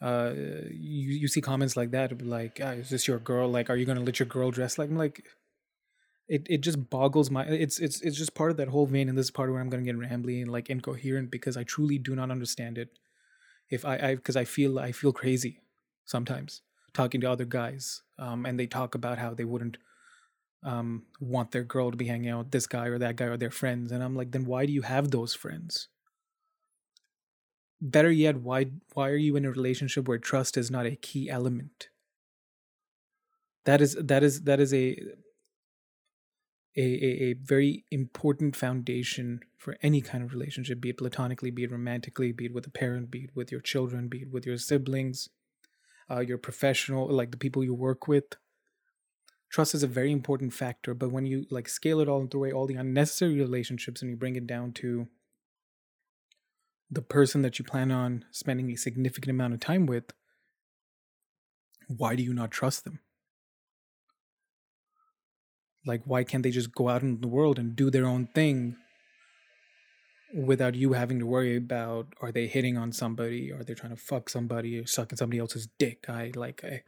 Uh, 0.00 0.32
you 0.70 1.12
you 1.12 1.28
see 1.28 1.40
comments 1.40 1.76
like 1.76 1.90
that, 1.90 2.22
like, 2.22 2.60
ah, 2.62 2.70
"Is 2.70 2.90
this 2.90 3.08
your 3.08 3.18
girl? 3.18 3.48
Like, 3.50 3.68
are 3.68 3.76
you 3.76 3.84
gonna 3.84 4.00
let 4.00 4.20
your 4.20 4.28
girl 4.28 4.50
dress 4.50 4.78
like?" 4.78 4.90
I'm 4.90 4.96
like, 4.96 5.24
it 6.28 6.46
it 6.48 6.60
just 6.60 6.88
boggles 6.90 7.30
my. 7.30 7.44
It's 7.44 7.78
it's 7.78 8.00
it's 8.02 8.16
just 8.16 8.34
part 8.34 8.50
of 8.50 8.56
that 8.58 8.68
whole 8.68 8.86
vein, 8.86 9.08
and 9.08 9.18
this 9.18 9.26
is 9.26 9.30
part 9.30 9.50
where 9.50 9.60
I'm 9.60 9.68
gonna 9.70 9.82
get 9.82 9.96
rambly 9.96 10.40
and 10.40 10.52
like 10.52 10.70
incoherent 10.70 11.30
because 11.30 11.56
I 11.56 11.64
truly 11.64 11.98
do 11.98 12.14
not 12.14 12.30
understand 12.30 12.78
it. 12.78 12.90
If 13.70 13.84
I 13.84 13.98
I 13.98 14.14
because 14.14 14.36
I 14.36 14.44
feel 14.44 14.78
I 14.78 14.92
feel 14.92 15.12
crazy 15.12 15.62
sometimes 16.04 16.62
talking 16.92 17.20
to 17.22 17.30
other 17.30 17.44
guys, 17.44 18.02
um, 18.18 18.46
and 18.46 18.58
they 18.58 18.66
talk 18.66 18.94
about 18.94 19.18
how 19.18 19.34
they 19.34 19.44
wouldn't 19.44 19.78
um 20.62 21.04
want 21.20 21.50
their 21.52 21.64
girl 21.64 21.90
to 21.90 21.96
be 21.96 22.06
hanging 22.06 22.30
out 22.30 22.38
with 22.38 22.50
this 22.50 22.66
guy 22.66 22.86
or 22.86 22.98
that 22.98 23.16
guy 23.16 23.26
or 23.26 23.36
their 23.36 23.50
friends, 23.50 23.90
and 23.90 24.02
I'm 24.02 24.14
like, 24.14 24.30
then 24.30 24.44
why 24.44 24.66
do 24.66 24.72
you 24.72 24.82
have 24.82 25.10
those 25.10 25.34
friends? 25.34 25.88
Better 27.80 28.10
yet, 28.10 28.36
why 28.36 28.66
why 28.94 29.08
are 29.08 29.16
you 29.16 29.36
in 29.36 29.44
a 29.44 29.50
relationship 29.50 30.08
where 30.08 30.18
trust 30.18 30.56
is 30.56 30.70
not 30.70 30.86
a 30.86 30.96
key 30.96 31.30
element? 31.30 31.88
That 33.64 33.80
is 33.80 33.96
that 34.00 34.22
is 34.22 34.42
that 34.42 34.60
is 34.60 34.72
a 34.72 34.98
a, 36.76 36.80
a, 36.80 37.32
very 37.32 37.84
important 37.90 38.54
foundation 38.54 39.40
for 39.56 39.76
any 39.82 40.00
kind 40.00 40.22
of 40.22 40.32
relationship, 40.32 40.80
be 40.80 40.90
it 40.90 40.98
platonically, 40.98 41.50
be 41.50 41.64
it 41.64 41.72
romantically, 41.72 42.30
be 42.30 42.44
it 42.44 42.54
with 42.54 42.68
a 42.68 42.70
parent, 42.70 43.10
be 43.10 43.24
it 43.24 43.30
with 43.34 43.50
your 43.50 43.60
children, 43.60 44.06
be 44.06 44.22
it 44.22 44.30
with 44.30 44.46
your 44.46 44.56
siblings, 44.56 45.28
uh, 46.08 46.20
your 46.20 46.38
professional, 46.38 47.08
like 47.08 47.32
the 47.32 47.36
people 47.36 47.64
you 47.64 47.74
work 47.74 48.06
with. 48.06 48.36
Trust 49.50 49.74
is 49.74 49.82
a 49.82 49.88
very 49.88 50.12
important 50.12 50.52
factor, 50.52 50.94
but 50.94 51.10
when 51.10 51.26
you 51.26 51.46
like 51.50 51.68
scale 51.68 51.98
it 51.98 52.08
all 52.08 52.20
and 52.20 52.30
throw 52.30 52.42
away 52.42 52.52
all 52.52 52.66
the 52.66 52.76
unnecessary 52.76 53.40
relationships 53.40 54.00
and 54.00 54.10
you 54.10 54.16
bring 54.16 54.36
it 54.36 54.46
down 54.46 54.72
to 54.74 55.08
the 56.90 57.02
person 57.02 57.42
that 57.42 57.58
you 57.58 57.64
plan 57.64 57.90
on 57.90 58.24
spending 58.30 58.70
a 58.70 58.76
significant 58.76 59.30
amount 59.30 59.54
of 59.54 59.60
time 59.60 59.86
with, 59.86 60.12
why 61.86 62.14
do 62.14 62.22
you 62.22 62.32
not 62.32 62.50
trust 62.50 62.84
them? 62.84 63.00
Like, 65.86 66.02
why 66.04 66.24
can't 66.24 66.42
they 66.42 66.50
just 66.50 66.74
go 66.74 66.88
out 66.88 67.02
in 67.02 67.20
the 67.20 67.28
world 67.28 67.58
and 67.58 67.76
do 67.76 67.90
their 67.90 68.06
own 68.06 68.28
thing 68.34 68.76
without 70.34 70.74
you 70.74 70.92
having 70.92 71.18
to 71.18 71.26
worry 71.26 71.56
about 71.56 72.08
are 72.20 72.32
they 72.32 72.46
hitting 72.46 72.76
on 72.76 72.92
somebody, 72.92 73.50
are 73.52 73.64
they 73.64 73.74
trying 73.74 73.94
to 73.94 74.00
fuck 74.00 74.28
somebody, 74.28 74.78
or 74.78 74.86
sucking 74.86 75.16
somebody 75.16 75.38
else's 75.38 75.68
dick? 75.78 76.04
I 76.08 76.32
like, 76.34 76.62
I, 76.64 76.82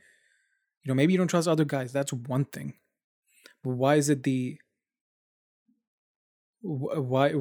you 0.83 0.89
know, 0.89 0.95
maybe 0.95 1.13
you 1.13 1.19
don't 1.19 1.29
trust 1.29 1.49
other 1.49 1.65
guys. 1.65 1.93
That's 1.93 2.13
one 2.13 2.45
thing, 2.45 2.75
but 3.65 3.71
why 3.71 3.95
is 3.97 4.11
it 4.11 4.23
the 4.23 4.59
why 6.63 7.33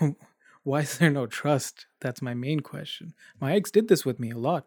why 0.66 0.80
is 0.80 0.98
there 0.98 1.10
no 1.10 1.26
trust? 1.26 1.86
That's 2.00 2.20
my 2.20 2.34
main 2.34 2.58
question. 2.58 3.14
My 3.40 3.54
ex 3.54 3.70
did 3.70 3.86
this 3.86 4.04
with 4.04 4.18
me 4.18 4.32
a 4.32 4.36
lot. 4.36 4.66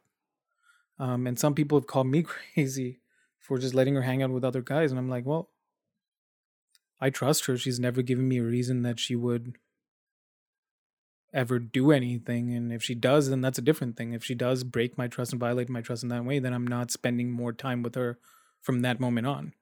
Um, 0.98 1.28
and 1.28 1.38
some 1.38 1.54
people 1.54 1.78
have 1.78 1.88
called 1.88 2.08
me 2.08 2.24
crazy 2.56 3.02
for 3.38 3.58
just 3.58 3.74
letting 3.76 3.96
her 3.96 4.04
hang 4.04 4.24
out 4.24 4.30
with 4.30 4.46
other 4.46 4.62
guys. 4.62 4.92
And 4.92 5.00
I'm 5.00 5.10
like, 5.10 5.26
well, 5.26 5.50
I 7.02 7.10
trust 7.10 7.48
her. 7.48 7.58
She's 7.58 7.82
never 7.82 8.02
given 8.02 8.30
me 8.30 8.38
a 8.38 8.44
reason 8.44 8.82
that 8.84 8.98
she 8.98 9.18
would 9.18 9.58
ever 11.34 11.60
do 11.60 11.92
anything. 11.92 12.54
And 12.54 12.72
if 12.72 12.82
she 12.82 12.96
does, 12.96 13.30
then 13.30 13.42
that's 13.42 13.60
a 13.60 13.62
different 13.62 13.98
thing. 13.98 14.14
If 14.14 14.24
she 14.24 14.36
does 14.36 14.64
break 14.64 14.98
my 14.98 15.08
trust 15.10 15.34
and 15.34 15.40
violate 15.40 15.68
my 15.68 15.82
trust 15.82 16.04
in 16.04 16.10
that 16.10 16.24
way, 16.24 16.40
then 16.40 16.54
I'm 16.54 16.66
not 16.66 16.92
spending 16.92 17.30
more 17.30 17.52
time 17.52 17.84
with 17.84 17.96
her 17.96 18.20
from 18.62 18.84
that 18.84 19.02
moment 19.02 19.28
on 19.28 19.54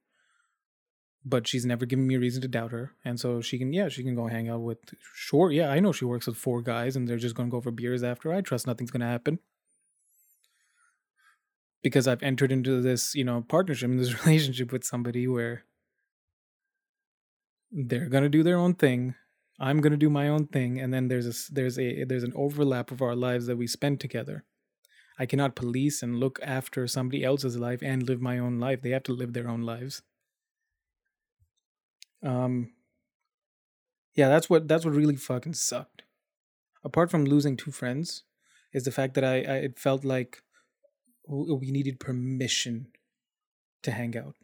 but 1.27 1.47
she's 1.47 1.65
never 1.65 1.85
given 1.85 2.07
me 2.07 2.15
a 2.15 2.19
reason 2.19 2.41
to 2.41 2.47
doubt 2.47 2.71
her. 2.71 2.93
And 3.03 3.19
so 3.19 3.41
she 3.41 3.57
can, 3.57 3.73
yeah, 3.73 3.89
she 3.89 4.03
can 4.03 4.15
go 4.15 4.27
hang 4.27 4.47
out 4.49 4.61
with, 4.61 4.77
sure, 5.13 5.51
yeah, 5.51 5.69
I 5.69 5.79
know 5.79 5.91
she 5.91 6.05
works 6.05 6.25
with 6.25 6.37
four 6.37 6.61
guys 6.61 6.95
and 6.95 7.07
they're 7.07 7.17
just 7.17 7.35
going 7.35 7.49
to 7.49 7.51
go 7.51 7.61
for 7.61 7.71
beers 7.71 8.03
after. 8.03 8.33
I 8.33 8.41
trust 8.41 8.65
nothing's 8.65 8.91
going 8.91 9.01
to 9.01 9.07
happen. 9.07 9.39
Because 11.83 12.07
I've 12.07 12.23
entered 12.23 12.51
into 12.51 12.81
this, 12.81 13.13
you 13.13 13.23
know, 13.23 13.43
partnership, 13.47 13.89
in 13.89 13.97
this 13.97 14.25
relationship 14.25 14.71
with 14.71 14.83
somebody 14.83 15.27
where 15.27 15.63
they're 17.71 18.09
going 18.09 18.23
to 18.23 18.29
do 18.29 18.43
their 18.43 18.57
own 18.57 18.73
thing. 18.73 19.15
I'm 19.59 19.81
going 19.81 19.91
to 19.91 19.97
do 19.97 20.09
my 20.09 20.29
own 20.29 20.47
thing. 20.47 20.79
And 20.79 20.93
then 20.93 21.09
there's 21.09 21.27
a, 21.27 21.53
there's 21.53 21.77
a, 21.77 22.05
there's 22.05 22.23
an 22.23 22.33
overlap 22.35 22.91
of 22.91 23.01
our 23.01 23.15
lives 23.15 23.47
that 23.47 23.57
we 23.57 23.67
spend 23.67 23.99
together. 23.99 24.45
I 25.19 25.25
cannot 25.25 25.55
police 25.55 26.03
and 26.03 26.19
look 26.19 26.39
after 26.43 26.87
somebody 26.87 27.23
else's 27.23 27.57
life 27.57 27.81
and 27.81 28.07
live 28.07 28.21
my 28.21 28.37
own 28.37 28.59
life. 28.59 28.81
They 28.81 28.91
have 28.91 29.03
to 29.03 29.13
live 29.13 29.33
their 29.33 29.49
own 29.49 29.63
lives. 29.63 30.03
Um, 32.23 32.71
yeah, 34.15 34.29
that's 34.29 34.49
what 34.49 34.67
that's 34.67 34.83
what 34.85 34.95
really 34.95 35.15
fucking 35.15 35.53
sucked. 35.53 36.03
Apart 36.83 37.11
from 37.11 37.25
losing 37.25 37.57
two 37.57 37.71
friends, 37.71 38.23
is 38.73 38.83
the 38.83 38.91
fact 38.91 39.13
that 39.15 39.23
I, 39.23 39.35
I 39.35 39.55
it 39.67 39.79
felt 39.79 40.03
like 40.03 40.41
we 41.27 41.71
needed 41.71 41.99
permission 41.99 42.87
to 43.83 43.91
hang 43.91 44.17
out. 44.17 44.35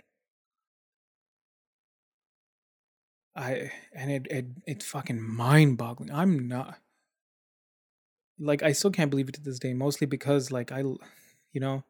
I 3.36 3.72
and 3.94 4.12
it 4.12 4.28
it 4.30 4.46
it's 4.68 4.86
fucking 4.86 5.22
mind 5.22 5.78
boggling. 5.78 6.12
I'm 6.12 6.48
not 6.48 6.78
like 8.40 8.62
I 8.62 8.72
still 8.74 8.92
can't 8.92 9.10
believe 9.10 9.30
it 9.30 9.36
to 9.36 9.42
this 9.42 9.60
day. 9.60 9.74
Mostly 9.74 10.06
because 10.08 10.52
like 10.52 10.72
I, 10.72 10.80
you 10.80 11.60
know, 11.60 11.84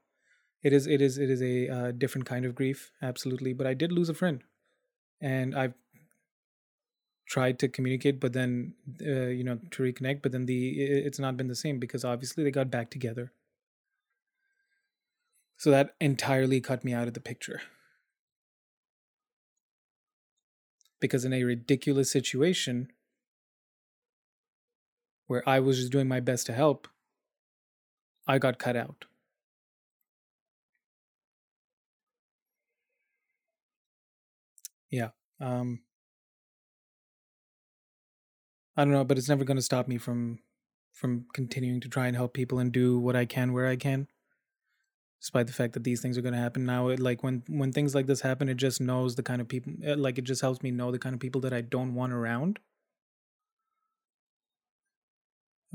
it 0.61 0.73
is 0.73 0.87
it 0.87 1.01
is 1.01 1.17
it 1.17 1.29
is 1.29 1.41
a 1.41 1.67
uh, 1.69 1.91
different 1.91 2.25
kind 2.25 2.45
of 2.45 2.55
grief, 2.55 2.91
absolutely. 3.01 3.53
But 3.53 3.67
I 3.67 3.73
did 3.73 3.91
lose 3.91 4.09
a 4.09 4.13
friend 4.13 4.43
and 5.23 5.55
I've 5.55 5.73
tried 7.25 7.57
to 7.59 7.69
communicate, 7.69 8.19
but 8.19 8.33
then 8.33 8.73
uh, 9.01 9.27
you 9.27 9.43
know 9.43 9.57
to 9.71 9.83
reconnect, 9.83 10.21
but 10.21 10.33
then 10.33 10.45
the 10.45 10.81
it's 10.81 11.17
not 11.19 11.37
been 11.37 11.47
the 11.47 11.55
same 11.55 11.79
because 11.79 12.05
obviously 12.05 12.43
they 12.43 12.51
got 12.51 12.69
back 12.69 12.91
together. 12.91 13.31
So 15.57 15.71
that 15.71 15.95
entirely 16.01 16.59
cut 16.59 16.83
me 16.83 16.93
out 16.93 17.07
of 17.07 17.13
the 17.13 17.21
picture. 17.21 17.61
Because 20.99 21.23
in 21.23 21.33
a 21.33 21.43
ridiculous 21.43 22.11
situation 22.11 22.91
where 25.27 25.47
I 25.47 25.59
was 25.59 25.77
just 25.77 25.91
doing 25.91 26.07
my 26.07 26.19
best 26.19 26.45
to 26.47 26.53
help, 26.53 26.87
I 28.27 28.39
got 28.39 28.59
cut 28.59 28.75
out. 28.75 29.05
Yeah 34.93 35.09
um 35.41 35.79
i 38.77 38.83
don't 38.83 38.93
know 38.93 39.03
but 39.03 39.17
it's 39.17 39.27
never 39.27 39.43
going 39.43 39.57
to 39.57 39.69
stop 39.69 39.87
me 39.87 39.97
from 39.97 40.37
from 40.93 41.25
continuing 41.33 41.79
to 41.81 41.89
try 41.89 42.05
and 42.05 42.15
help 42.15 42.33
people 42.33 42.59
and 42.59 42.71
do 42.71 42.99
what 42.99 43.15
i 43.15 43.25
can 43.25 43.51
where 43.51 43.67
i 43.67 43.75
can. 43.75 44.07
Despite 45.19 45.47
the 45.47 45.53
fact 45.53 45.73
that 45.73 45.85
these 45.85 46.01
things 46.01 46.17
are 46.17 46.21
going 46.21 46.33
to 46.33 46.39
happen 46.39 46.65
now 46.65 46.89
it 46.89 46.99
like 46.99 47.23
when 47.23 47.43
when 47.47 47.71
things 47.71 47.95
like 47.95 48.07
this 48.07 48.21
happen 48.21 48.49
it 48.49 48.57
just 48.57 48.81
knows 48.81 49.15
the 49.15 49.23
kind 49.23 49.41
of 49.41 49.47
people 49.47 49.71
eh, 49.81 49.95
like 49.97 50.17
it 50.17 50.25
just 50.25 50.41
helps 50.41 50.61
me 50.61 50.69
know 50.69 50.91
the 50.91 50.99
kind 50.99 51.15
of 51.15 51.21
people 51.21 51.41
that 51.41 51.53
i 51.53 51.61
don't 51.61 51.95
want 51.95 52.13
around. 52.13 52.59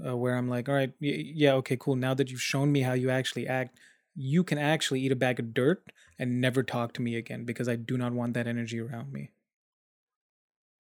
Uh, 0.06 0.16
where 0.16 0.36
i'm 0.36 0.48
like 0.48 0.68
all 0.68 0.74
right 0.74 0.92
yeah 1.00 1.54
okay 1.54 1.76
cool 1.80 1.96
now 1.96 2.12
that 2.14 2.30
you've 2.30 2.42
shown 2.42 2.70
me 2.70 2.82
how 2.82 2.92
you 2.92 3.10
actually 3.10 3.48
act 3.48 3.78
you 4.20 4.42
can 4.42 4.58
actually 4.58 5.00
eat 5.00 5.12
a 5.12 5.16
bag 5.16 5.38
of 5.38 5.54
dirt 5.54 5.92
and 6.18 6.40
never 6.40 6.64
talk 6.64 6.92
to 6.92 7.02
me 7.02 7.14
again 7.14 7.44
because 7.44 7.68
I 7.68 7.76
do 7.76 7.96
not 7.96 8.12
want 8.12 8.34
that 8.34 8.48
energy 8.48 8.80
around 8.80 9.12
me. 9.12 9.30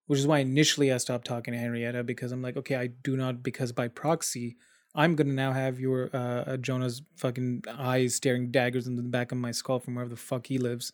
Which 0.08 0.18
is 0.18 0.26
why 0.26 0.40
initially 0.40 0.92
I 0.92 0.98
stopped 0.98 1.28
talking 1.28 1.54
to 1.54 1.60
Henrietta 1.60 2.04
because 2.04 2.32
I'm 2.32 2.42
like, 2.42 2.58
okay, 2.58 2.76
I 2.76 2.88
do 2.88 3.16
not, 3.16 3.44
because 3.44 3.72
by 3.72 3.90
proxy, 3.90 4.58
I'm 4.96 5.14
gonna 5.16 5.34
now 5.34 5.52
have 5.52 5.80
your 5.80 6.10
uh, 6.14 6.18
uh, 6.54 6.58
Jonah's 6.58 7.04
fucking 7.18 7.66
eyes 7.78 8.16
staring 8.16 8.50
daggers 8.50 8.88
into 8.88 9.04
the 9.04 9.10
back 9.10 9.32
of 9.32 9.38
my 9.38 9.52
skull 9.52 9.80
from 9.80 9.94
wherever 9.94 10.10
the 10.10 10.16
fuck 10.16 10.48
he 10.48 10.58
lives, 10.58 10.92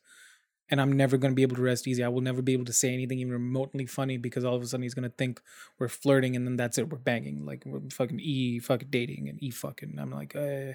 and 0.70 0.82
I'm 0.82 0.92
never 0.92 1.16
gonna 1.16 1.36
be 1.36 1.44
able 1.44 1.56
to 1.56 1.62
rest 1.62 1.88
easy. 1.88 2.04
I 2.04 2.10
will 2.10 2.20
never 2.20 2.42
be 2.42 2.52
able 2.52 2.66
to 2.66 2.74
say 2.74 2.94
anything 2.94 3.20
even 3.20 3.32
remotely 3.32 3.86
funny 3.86 4.18
because 4.18 4.44
all 4.44 4.56
of 4.56 4.62
a 4.62 4.68
sudden 4.68 4.84
he's 4.84 4.96
gonna 4.96 5.08
think 5.08 5.42
we're 5.80 5.88
flirting, 5.88 6.36
and 6.36 6.46
then 6.46 6.58
that's 6.58 6.78
it, 6.78 6.90
we're 6.90 6.98
banging, 6.98 7.46
like 7.46 7.64
we're 7.66 7.80
fucking 7.92 8.20
e 8.20 8.60
fucking 8.60 8.90
dating 8.90 9.30
and 9.30 9.42
e 9.42 9.52
fucking. 9.52 9.98
I'm 9.98 10.12
like, 10.12 10.36
uh, 10.36 10.74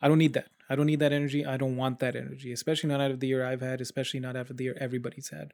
I 0.00 0.08
don't 0.08 0.18
need 0.18 0.32
that. 0.34 0.48
I 0.68 0.76
don't 0.76 0.86
need 0.86 1.00
that 1.00 1.12
energy. 1.12 1.44
I 1.44 1.56
don't 1.56 1.76
want 1.76 1.98
that 1.98 2.16
energy, 2.16 2.52
especially 2.52 2.88
not 2.88 3.00
out 3.00 3.10
of 3.10 3.20
the 3.20 3.26
year 3.26 3.44
I've 3.44 3.60
had, 3.60 3.80
especially 3.80 4.20
not 4.20 4.36
after 4.36 4.54
the 4.54 4.64
year 4.64 4.76
everybody's 4.80 5.30
had. 5.30 5.52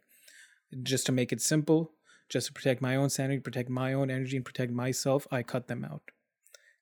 Just 0.82 1.06
to 1.06 1.12
make 1.12 1.32
it 1.32 1.40
simple, 1.40 1.92
just 2.28 2.48
to 2.48 2.52
protect 2.52 2.82
my 2.82 2.96
own 2.96 3.08
sanity, 3.08 3.40
protect 3.40 3.70
my 3.70 3.92
own 3.92 4.10
energy, 4.10 4.36
and 4.36 4.44
protect 4.44 4.72
myself, 4.72 5.26
I 5.30 5.42
cut 5.42 5.68
them 5.68 5.84
out. 5.84 6.02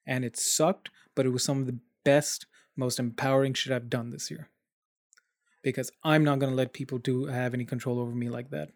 And 0.07 0.25
it 0.25 0.37
sucked, 0.37 0.91
but 1.15 1.27
it 1.27 1.31
was 1.31 1.45
some 1.45 1.61
of 1.61 1.67
the 1.67 1.79
best, 2.05 2.47
most 2.77 2.99
empowering 2.99 3.55
shit 3.55 3.73
I've 3.73 3.91
done 3.91 4.11
this 4.11 4.31
year. 4.31 4.51
Because 5.63 5.91
I'm 6.03 6.25
not 6.25 6.41
gonna 6.41 6.55
let 6.55 6.73
people 6.73 6.99
do 6.99 7.27
have 7.27 7.55
any 7.55 7.65
control 7.65 8.01
over 8.01 8.15
me 8.15 8.29
like 8.29 8.51
that. 8.51 8.71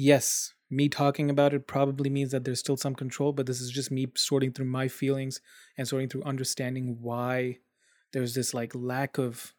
Yes, 0.00 0.54
me 0.70 0.88
talking 0.88 1.28
about 1.28 1.52
it 1.52 1.66
probably 1.66 2.08
means 2.08 2.30
that 2.30 2.44
there's 2.44 2.60
still 2.60 2.76
some 2.76 2.94
control, 2.94 3.32
but 3.32 3.46
this 3.46 3.60
is 3.60 3.68
just 3.68 3.90
me 3.90 4.06
sorting 4.14 4.52
through 4.52 4.66
my 4.66 4.86
feelings 4.86 5.40
and 5.76 5.88
sorting 5.88 6.08
through 6.08 6.22
understanding 6.22 6.98
why 7.00 7.58
there's 8.12 8.32
this 8.32 8.54
like 8.54 8.72
lack 8.76 9.18
of 9.18 9.54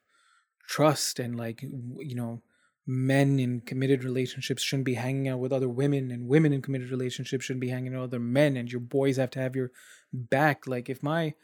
trust 0.66 1.18
and 1.18 1.36
like 1.36 1.60
you 1.60 2.14
know 2.14 2.40
men 2.86 3.38
in 3.38 3.60
committed 3.60 4.02
relationships 4.02 4.62
shouldn't 4.62 4.86
be 4.86 4.94
hanging 4.94 5.28
out 5.28 5.40
with 5.40 5.52
other 5.52 5.68
women 5.68 6.10
and 6.10 6.26
women 6.26 6.54
in 6.54 6.62
committed 6.62 6.90
relationships 6.90 7.44
shouldn't 7.44 7.60
be 7.60 7.68
hanging 7.68 7.94
out 7.94 8.00
with 8.00 8.10
other 8.14 8.18
men 8.18 8.56
and 8.56 8.72
your 8.72 8.80
boys 8.80 9.18
have 9.18 9.30
to 9.30 9.40
have 9.40 9.54
your 9.54 9.70
back. 10.10 10.66
Like 10.66 10.88
if 10.88 11.02
my 11.02 11.34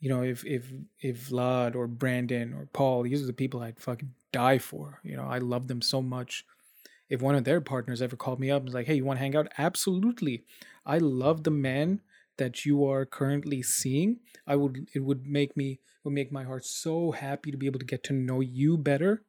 you 0.00 0.08
know 0.08 0.22
if 0.22 0.42
if 0.46 0.72
if 1.02 1.28
Vlad 1.28 1.76
or 1.76 1.86
Brandon 1.86 2.54
or 2.54 2.66
Paul 2.72 3.02
these 3.02 3.22
are 3.22 3.26
the 3.26 3.34
people 3.34 3.60
I'd 3.60 3.78
fucking 3.78 4.14
die 4.32 4.56
for 4.56 5.00
you 5.04 5.18
know? 5.18 5.26
I 5.26 5.36
love 5.36 5.68
them 5.68 5.82
so 5.82 6.00
much 6.00 6.46
if 7.08 7.22
one 7.22 7.34
of 7.34 7.44
their 7.44 7.60
partners 7.60 8.02
ever 8.02 8.16
called 8.16 8.40
me 8.40 8.50
up 8.50 8.58
and 8.60 8.66
was 8.66 8.74
like, 8.74 8.86
"Hey, 8.86 8.94
you 8.96 9.04
want 9.04 9.18
to 9.18 9.22
hang 9.22 9.36
out?" 9.36 9.52
Absolutely. 9.58 10.44
I 10.86 10.98
love 10.98 11.44
the 11.44 11.50
man 11.50 12.02
that 12.36 12.64
you 12.64 12.84
are 12.84 13.04
currently 13.06 13.62
seeing. 13.62 14.20
I 14.46 14.56
would 14.56 14.88
it 14.94 15.00
would 15.00 15.26
make 15.26 15.56
me 15.56 15.80
would 16.04 16.14
make 16.14 16.32
my 16.32 16.44
heart 16.44 16.64
so 16.64 17.12
happy 17.12 17.50
to 17.50 17.56
be 17.56 17.66
able 17.66 17.80
to 17.80 17.86
get 17.86 18.02
to 18.04 18.12
know 18.12 18.40
you 18.40 18.76
better 18.78 19.24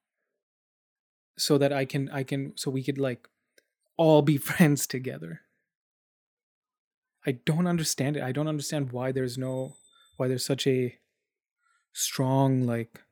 so 1.38 1.58
that 1.58 1.72
I 1.74 1.86
can 1.86 2.10
I 2.10 2.24
can 2.24 2.56
so 2.58 2.70
we 2.72 2.84
could 2.84 2.98
like 2.98 3.28
all 3.98 4.22
be 4.22 4.38
friends 4.50 4.88
together. 4.88 5.42
I 7.26 7.34
don't 7.34 7.68
understand 7.68 8.18
it. 8.18 8.24
I 8.24 8.32
don't 8.32 8.48
understand 8.48 8.92
why 8.92 9.12
there's 9.12 9.38
no 9.38 9.76
why 10.18 10.28
there's 10.28 10.46
such 10.46 10.68
a 10.68 11.00
strong 11.94 12.66
like 12.66 13.04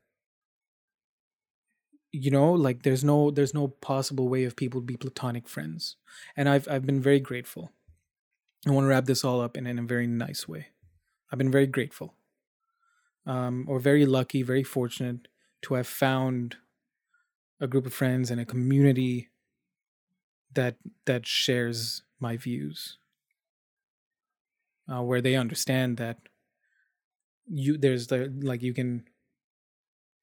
you 2.24 2.32
know 2.32 2.52
like 2.54 2.84
there's 2.84 3.04
no 3.04 3.32
there's 3.32 3.54
no 3.54 3.68
possible 3.68 4.30
way 4.30 4.44
of 4.44 4.56
people 4.56 4.82
to 4.82 4.86
be 4.86 4.98
platonic 4.98 5.48
friends. 5.48 5.96
And 6.36 6.50
i've 6.50 6.68
i've 6.70 6.86
been 6.86 7.02
very 7.02 7.20
grateful. 7.20 7.72
I 8.68 8.72
want 8.72 8.86
to 8.86 8.90
wrap 8.90 9.06
this 9.06 9.24
all 9.24 9.42
up 9.42 9.56
in, 9.58 9.68
in 9.68 9.80
a 9.80 9.84
very 9.84 10.08
nice 10.08 10.48
way. 10.48 10.68
I've 11.32 11.38
been 11.38 11.52
very 11.52 11.68
grateful 11.68 12.16
um 13.26 13.66
or 13.68 13.80
very 13.80 14.06
lucky 14.06 14.42
very 14.42 14.64
fortunate 14.64 15.28
to 15.62 15.74
have 15.74 15.88
found 15.88 16.56
a 17.60 17.68
group 17.68 17.86
of 17.86 17.94
friends 17.94 18.32
and 18.32 18.40
a 18.40 18.46
community 18.46 19.30
that 20.54 20.76
that 21.06 21.26
shares 21.26 22.04
my 22.20 22.38
views 22.38 22.98
uh, 24.92 25.02
where 25.04 25.22
they 25.22 25.36
understand 25.36 25.98
that 25.98 26.18
you 27.48 27.78
there's 27.78 28.08
the 28.08 28.34
like 28.42 28.62
you 28.62 28.74
can 28.74 29.06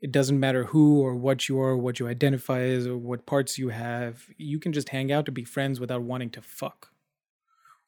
it 0.04 0.12
doesn't 0.12 0.38
matter 0.38 0.64
who 0.64 1.00
or 1.00 1.14
what 1.14 1.48
you 1.48 1.58
are, 1.58 1.74
what 1.74 1.98
you 1.98 2.06
identify 2.06 2.60
as, 2.60 2.86
or 2.86 2.98
what 2.98 3.24
parts 3.24 3.56
you 3.56 3.70
have. 3.70 4.26
You 4.36 4.58
can 4.58 4.74
just 4.74 4.90
hang 4.90 5.10
out 5.10 5.24
to 5.24 5.32
be 5.32 5.44
friends 5.44 5.80
without 5.80 6.02
wanting 6.02 6.28
to 6.32 6.42
fuck 6.42 6.90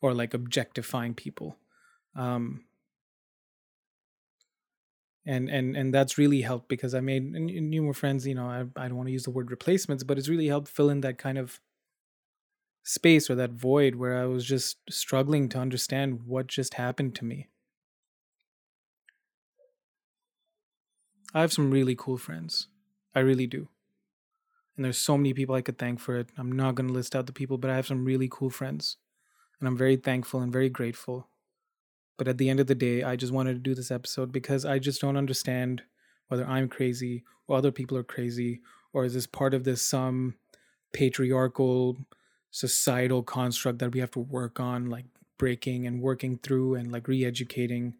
or 0.00 0.14
like 0.14 0.32
objectifying 0.32 1.12
people. 1.12 1.58
Um, 2.14 2.64
and 5.26 5.50
and 5.50 5.76
and 5.76 5.92
that's 5.92 6.16
really 6.16 6.40
helped 6.40 6.68
because 6.68 6.94
I 6.94 7.00
made 7.00 7.30
new 7.30 7.82
more 7.82 7.92
friends. 7.92 8.26
You 8.26 8.36
know, 8.36 8.46
I 8.46 8.60
I 8.82 8.88
don't 8.88 8.96
want 8.96 9.08
to 9.08 9.12
use 9.12 9.24
the 9.24 9.30
word 9.30 9.50
replacements, 9.50 10.02
but 10.02 10.16
it's 10.16 10.30
really 10.30 10.46
helped 10.46 10.68
fill 10.68 10.88
in 10.88 11.02
that 11.02 11.18
kind 11.18 11.36
of 11.36 11.60
space 12.82 13.28
or 13.28 13.34
that 13.34 13.50
void 13.50 13.96
where 13.96 14.16
I 14.16 14.24
was 14.24 14.46
just 14.46 14.78
struggling 14.88 15.50
to 15.50 15.58
understand 15.58 16.22
what 16.22 16.46
just 16.46 16.74
happened 16.74 17.14
to 17.16 17.26
me. 17.26 17.48
I 21.36 21.42
have 21.42 21.52
some 21.52 21.70
really 21.70 21.94
cool 21.94 22.16
friends. 22.16 22.68
I 23.14 23.20
really 23.20 23.46
do. 23.46 23.68
And 24.74 24.82
there's 24.86 24.96
so 24.96 25.18
many 25.18 25.34
people 25.34 25.54
I 25.54 25.60
could 25.60 25.76
thank 25.76 26.00
for 26.00 26.16
it. 26.16 26.30
I'm 26.38 26.50
not 26.50 26.76
going 26.76 26.86
to 26.86 26.94
list 26.94 27.14
out 27.14 27.26
the 27.26 27.32
people, 27.34 27.58
but 27.58 27.68
I 27.68 27.76
have 27.76 27.86
some 27.86 28.06
really 28.06 28.26
cool 28.26 28.48
friends. 28.48 28.96
And 29.60 29.68
I'm 29.68 29.76
very 29.76 29.96
thankful 29.96 30.40
and 30.40 30.50
very 30.50 30.70
grateful. 30.70 31.28
But 32.16 32.26
at 32.26 32.38
the 32.38 32.48
end 32.48 32.58
of 32.58 32.68
the 32.68 32.74
day, 32.74 33.02
I 33.02 33.16
just 33.16 33.34
wanted 33.34 33.52
to 33.52 33.58
do 33.58 33.74
this 33.74 33.90
episode 33.90 34.32
because 34.32 34.64
I 34.64 34.78
just 34.78 35.02
don't 35.02 35.18
understand 35.18 35.82
whether 36.28 36.46
I'm 36.46 36.70
crazy 36.70 37.22
or 37.46 37.58
other 37.58 37.70
people 37.70 37.98
are 37.98 38.02
crazy 38.02 38.62
or 38.94 39.04
is 39.04 39.12
this 39.12 39.26
part 39.26 39.52
of 39.52 39.64
this 39.64 39.82
some 39.82 40.36
patriarchal 40.94 41.98
societal 42.50 43.22
construct 43.22 43.80
that 43.80 43.92
we 43.92 44.00
have 44.00 44.12
to 44.12 44.20
work 44.20 44.58
on 44.58 44.88
like 44.88 45.04
breaking 45.36 45.86
and 45.86 46.00
working 46.00 46.38
through 46.38 46.76
and 46.76 46.90
like 46.90 47.06
re-educating 47.06 47.92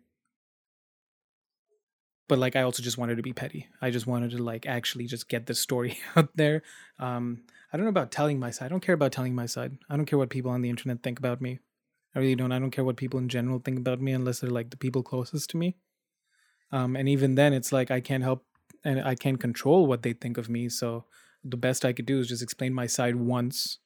but 2.29 2.39
like 2.39 2.57
i 2.57 2.63
also 2.63 2.83
just 2.83 2.99
wanted 2.99 3.17
to 3.17 3.23
be 3.23 3.33
petty. 3.33 3.69
I 3.81 3.91
just 3.91 4.07
wanted 4.07 4.31
to 4.33 4.43
like 4.43 4.67
actually 4.67 5.07
just 5.07 5.29
get 5.29 5.47
the 5.47 5.55
story 5.55 5.99
out 6.17 6.31
there. 6.37 6.63
Um 6.99 7.43
i 7.73 7.77
don't 7.77 7.85
know 7.85 7.91
about 7.91 8.13
telling 8.13 8.39
my 8.39 8.51
side 8.51 8.67
i 8.67 8.69
don't 8.69 8.81
care 8.81 8.95
about 8.95 9.13
telling 9.13 9.35
my 9.35 9.47
side. 9.47 9.79
I 9.89 9.97
don't 9.97 10.07
care 10.07 10.19
what 10.19 10.31
people 10.31 10.51
on 10.51 10.63
the 10.63 10.71
internet 10.71 11.03
think 11.03 11.19
about 11.19 11.41
me. 11.41 11.61
I 12.15 12.19
really 12.19 12.35
don't. 12.35 12.53
I 12.53 12.59
don't 12.59 12.71
care 12.71 12.85
what 12.85 12.97
people 12.97 13.21
in 13.21 13.29
general 13.29 13.59
think 13.59 13.79
about 13.79 14.01
me 14.01 14.13
unless 14.13 14.41
they're 14.41 14.51
like 14.51 14.71
the 14.71 14.77
people 14.77 15.03
closest 15.03 15.51
to 15.51 15.57
me. 15.57 15.77
Um 16.73 16.97
and 16.97 17.09
even 17.09 17.35
then 17.35 17.53
it's 17.53 17.73
like 17.73 17.91
i 17.91 18.01
can't 18.01 18.25
help 18.25 18.45
and 18.85 19.01
i 19.01 19.15
can't 19.15 19.41
control 19.41 19.87
what 19.87 20.03
they 20.03 20.13
think 20.13 20.39
of 20.39 20.49
me. 20.49 20.69
So 20.69 21.05
the 21.45 21.57
best 21.57 21.85
i 21.85 21.93
could 21.93 22.07
do 22.07 22.21
is 22.21 22.29
just 22.29 22.43
explain 22.43 22.73
my 22.75 22.87
side 22.87 23.17
once 23.17 23.79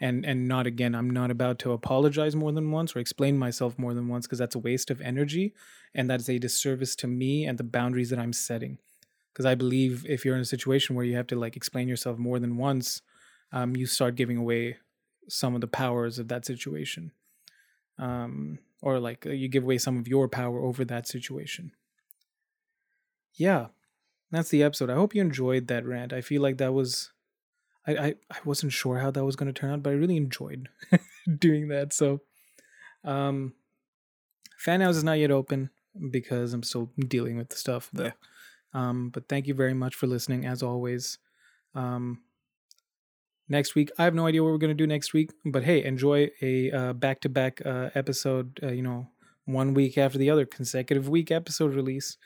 and 0.00 0.24
and 0.24 0.48
not 0.48 0.66
again 0.66 0.94
i'm 0.94 1.10
not 1.10 1.30
about 1.30 1.58
to 1.58 1.72
apologize 1.72 2.34
more 2.34 2.52
than 2.52 2.70
once 2.70 2.96
or 2.96 2.98
explain 2.98 3.38
myself 3.38 3.78
more 3.78 3.94
than 3.94 4.08
once 4.08 4.26
because 4.26 4.38
that's 4.38 4.54
a 4.54 4.60
waste 4.60 4.90
of 4.90 5.00
energy 5.00 5.54
and 5.94 6.08
that 6.08 6.20
is 6.20 6.28
a 6.28 6.38
disservice 6.38 6.96
to 6.96 7.06
me 7.06 7.44
and 7.44 7.58
the 7.58 7.64
boundaries 7.64 8.10
that 8.10 8.18
i'm 8.18 8.32
setting. 8.32 8.78
Because 9.32 9.46
i 9.46 9.54
believe 9.54 10.04
if 10.08 10.24
you're 10.24 10.34
in 10.34 10.40
a 10.40 10.56
situation 10.56 10.96
where 10.96 11.04
you 11.04 11.16
have 11.16 11.26
to 11.28 11.36
like 11.36 11.56
explain 11.56 11.88
yourself 11.88 12.18
more 12.18 12.38
than 12.38 12.56
once 12.56 13.02
um, 13.52 13.76
you 13.76 13.86
start 13.86 14.14
giving 14.14 14.36
away 14.36 14.76
some 15.28 15.54
of 15.54 15.60
the 15.60 15.66
powers 15.66 16.18
of 16.18 16.28
that 16.28 16.44
situation 16.44 17.12
um, 18.00 18.58
or 18.82 18.98
like 18.98 19.24
you 19.24 19.48
give 19.48 19.64
away 19.64 19.78
some 19.78 19.98
of 19.98 20.08
your 20.08 20.28
power 20.28 20.60
over 20.64 20.84
that 20.84 21.06
situation. 21.06 21.72
Yeah. 23.34 23.66
That's 24.30 24.48
the 24.48 24.62
episode. 24.62 24.90
I 24.90 24.94
hope 24.94 25.14
you 25.14 25.20
enjoyed 25.20 25.66
that 25.68 25.84
rant. 25.84 26.12
I 26.12 26.20
feel 26.20 26.40
like 26.40 26.58
that 26.58 26.72
was 26.72 27.10
I, 27.90 28.06
I, 28.06 28.14
I 28.30 28.38
wasn't 28.44 28.72
sure 28.72 28.98
how 28.98 29.10
that 29.10 29.24
was 29.24 29.36
going 29.36 29.52
to 29.52 29.58
turn 29.58 29.70
out, 29.70 29.82
but 29.82 29.90
I 29.90 29.96
really 29.96 30.16
enjoyed 30.16 30.68
doing 31.38 31.68
that. 31.68 31.92
So, 31.92 32.20
um, 33.04 33.54
fan 34.58 34.80
house 34.80 34.96
is 34.96 35.04
not 35.04 35.18
yet 35.18 35.30
open 35.30 35.70
because 36.10 36.52
I'm 36.52 36.62
still 36.62 36.90
dealing 36.98 37.36
with 37.36 37.48
the 37.48 37.56
stuff 37.56 37.90
there. 37.92 38.14
Um, 38.72 39.10
but 39.10 39.28
thank 39.28 39.46
you 39.46 39.54
very 39.54 39.74
much 39.74 39.94
for 39.94 40.06
listening, 40.06 40.46
as 40.46 40.62
always. 40.62 41.18
Um, 41.74 42.22
next 43.48 43.74
week, 43.74 43.90
I 43.98 44.04
have 44.04 44.14
no 44.14 44.26
idea 44.26 44.42
what 44.42 44.52
we're 44.52 44.58
going 44.58 44.76
to 44.76 44.82
do 44.82 44.86
next 44.86 45.12
week, 45.12 45.30
but 45.44 45.64
hey, 45.64 45.82
enjoy 45.84 46.30
a 46.40 46.92
back 46.94 47.20
to 47.22 47.28
back 47.28 47.60
episode. 47.64 48.60
Uh, 48.62 48.68
you 48.68 48.82
know, 48.82 49.08
one 49.46 49.74
week 49.74 49.98
after 49.98 50.18
the 50.18 50.30
other, 50.30 50.46
consecutive 50.46 51.08
week 51.08 51.30
episode 51.30 51.74
release. 51.74 52.16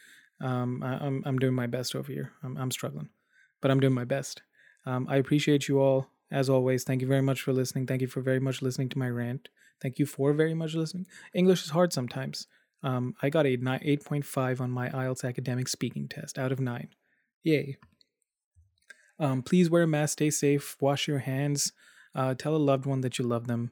Um, 0.40 0.82
I, 0.82 0.94
am 0.94 1.02
I'm, 1.02 1.22
I'm 1.26 1.38
doing 1.38 1.54
my 1.54 1.66
best 1.66 1.94
over 1.94 2.10
here. 2.10 2.32
I'm 2.42 2.56
I'm 2.56 2.70
struggling, 2.70 3.08
but 3.60 3.70
I'm 3.70 3.80
doing 3.80 3.94
my 3.94 4.04
best. 4.04 4.42
Um, 4.86 5.06
I 5.08 5.16
appreciate 5.16 5.68
you 5.68 5.80
all 5.80 6.08
as 6.30 6.50
always. 6.50 6.84
Thank 6.84 7.00
you 7.00 7.08
very 7.08 7.22
much 7.22 7.42
for 7.42 7.52
listening. 7.52 7.86
Thank 7.86 8.02
you 8.02 8.08
for 8.08 8.20
very 8.20 8.40
much 8.40 8.62
listening 8.62 8.88
to 8.90 8.98
my 8.98 9.08
rant. 9.08 9.48
Thank 9.80 9.98
you 9.98 10.06
for 10.06 10.32
very 10.32 10.54
much 10.54 10.74
listening. 10.74 11.06
English 11.34 11.64
is 11.64 11.70
hard 11.70 11.92
sometimes. 11.92 12.46
Um, 12.82 13.14
I 13.22 13.30
got 13.30 13.46
a 13.46 13.56
8.5 13.56 14.60
on 14.60 14.70
my 14.70 14.90
IELTS 14.90 15.24
academic 15.24 15.68
speaking 15.68 16.08
test 16.08 16.38
out 16.38 16.52
of 16.52 16.60
9. 16.60 16.88
Yay. 17.42 17.78
Um, 19.18 19.42
please 19.42 19.70
wear 19.70 19.84
a 19.84 19.86
mask, 19.86 20.14
stay 20.14 20.30
safe, 20.30 20.76
wash 20.80 21.08
your 21.08 21.20
hands, 21.20 21.72
uh, 22.14 22.34
tell 22.34 22.54
a 22.54 22.58
loved 22.58 22.84
one 22.84 23.00
that 23.00 23.18
you 23.18 23.24
love 23.24 23.46
them, 23.46 23.70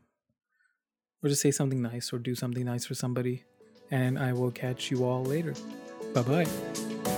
or 1.23 1.29
just 1.29 1.43
say 1.43 1.51
something 1.51 1.83
nice 1.83 2.13
or 2.13 2.19
do 2.19 2.35
something 2.35 2.65
nice 2.65 2.87
for 2.87 2.95
somebody. 2.95 3.45
And 3.91 4.19
I 4.19 4.33
will 4.33 4.51
catch 4.51 4.91
you 4.91 5.05
all 5.05 5.25
later. 5.25 5.55
Bye 6.15 6.23
bye. 6.23 7.12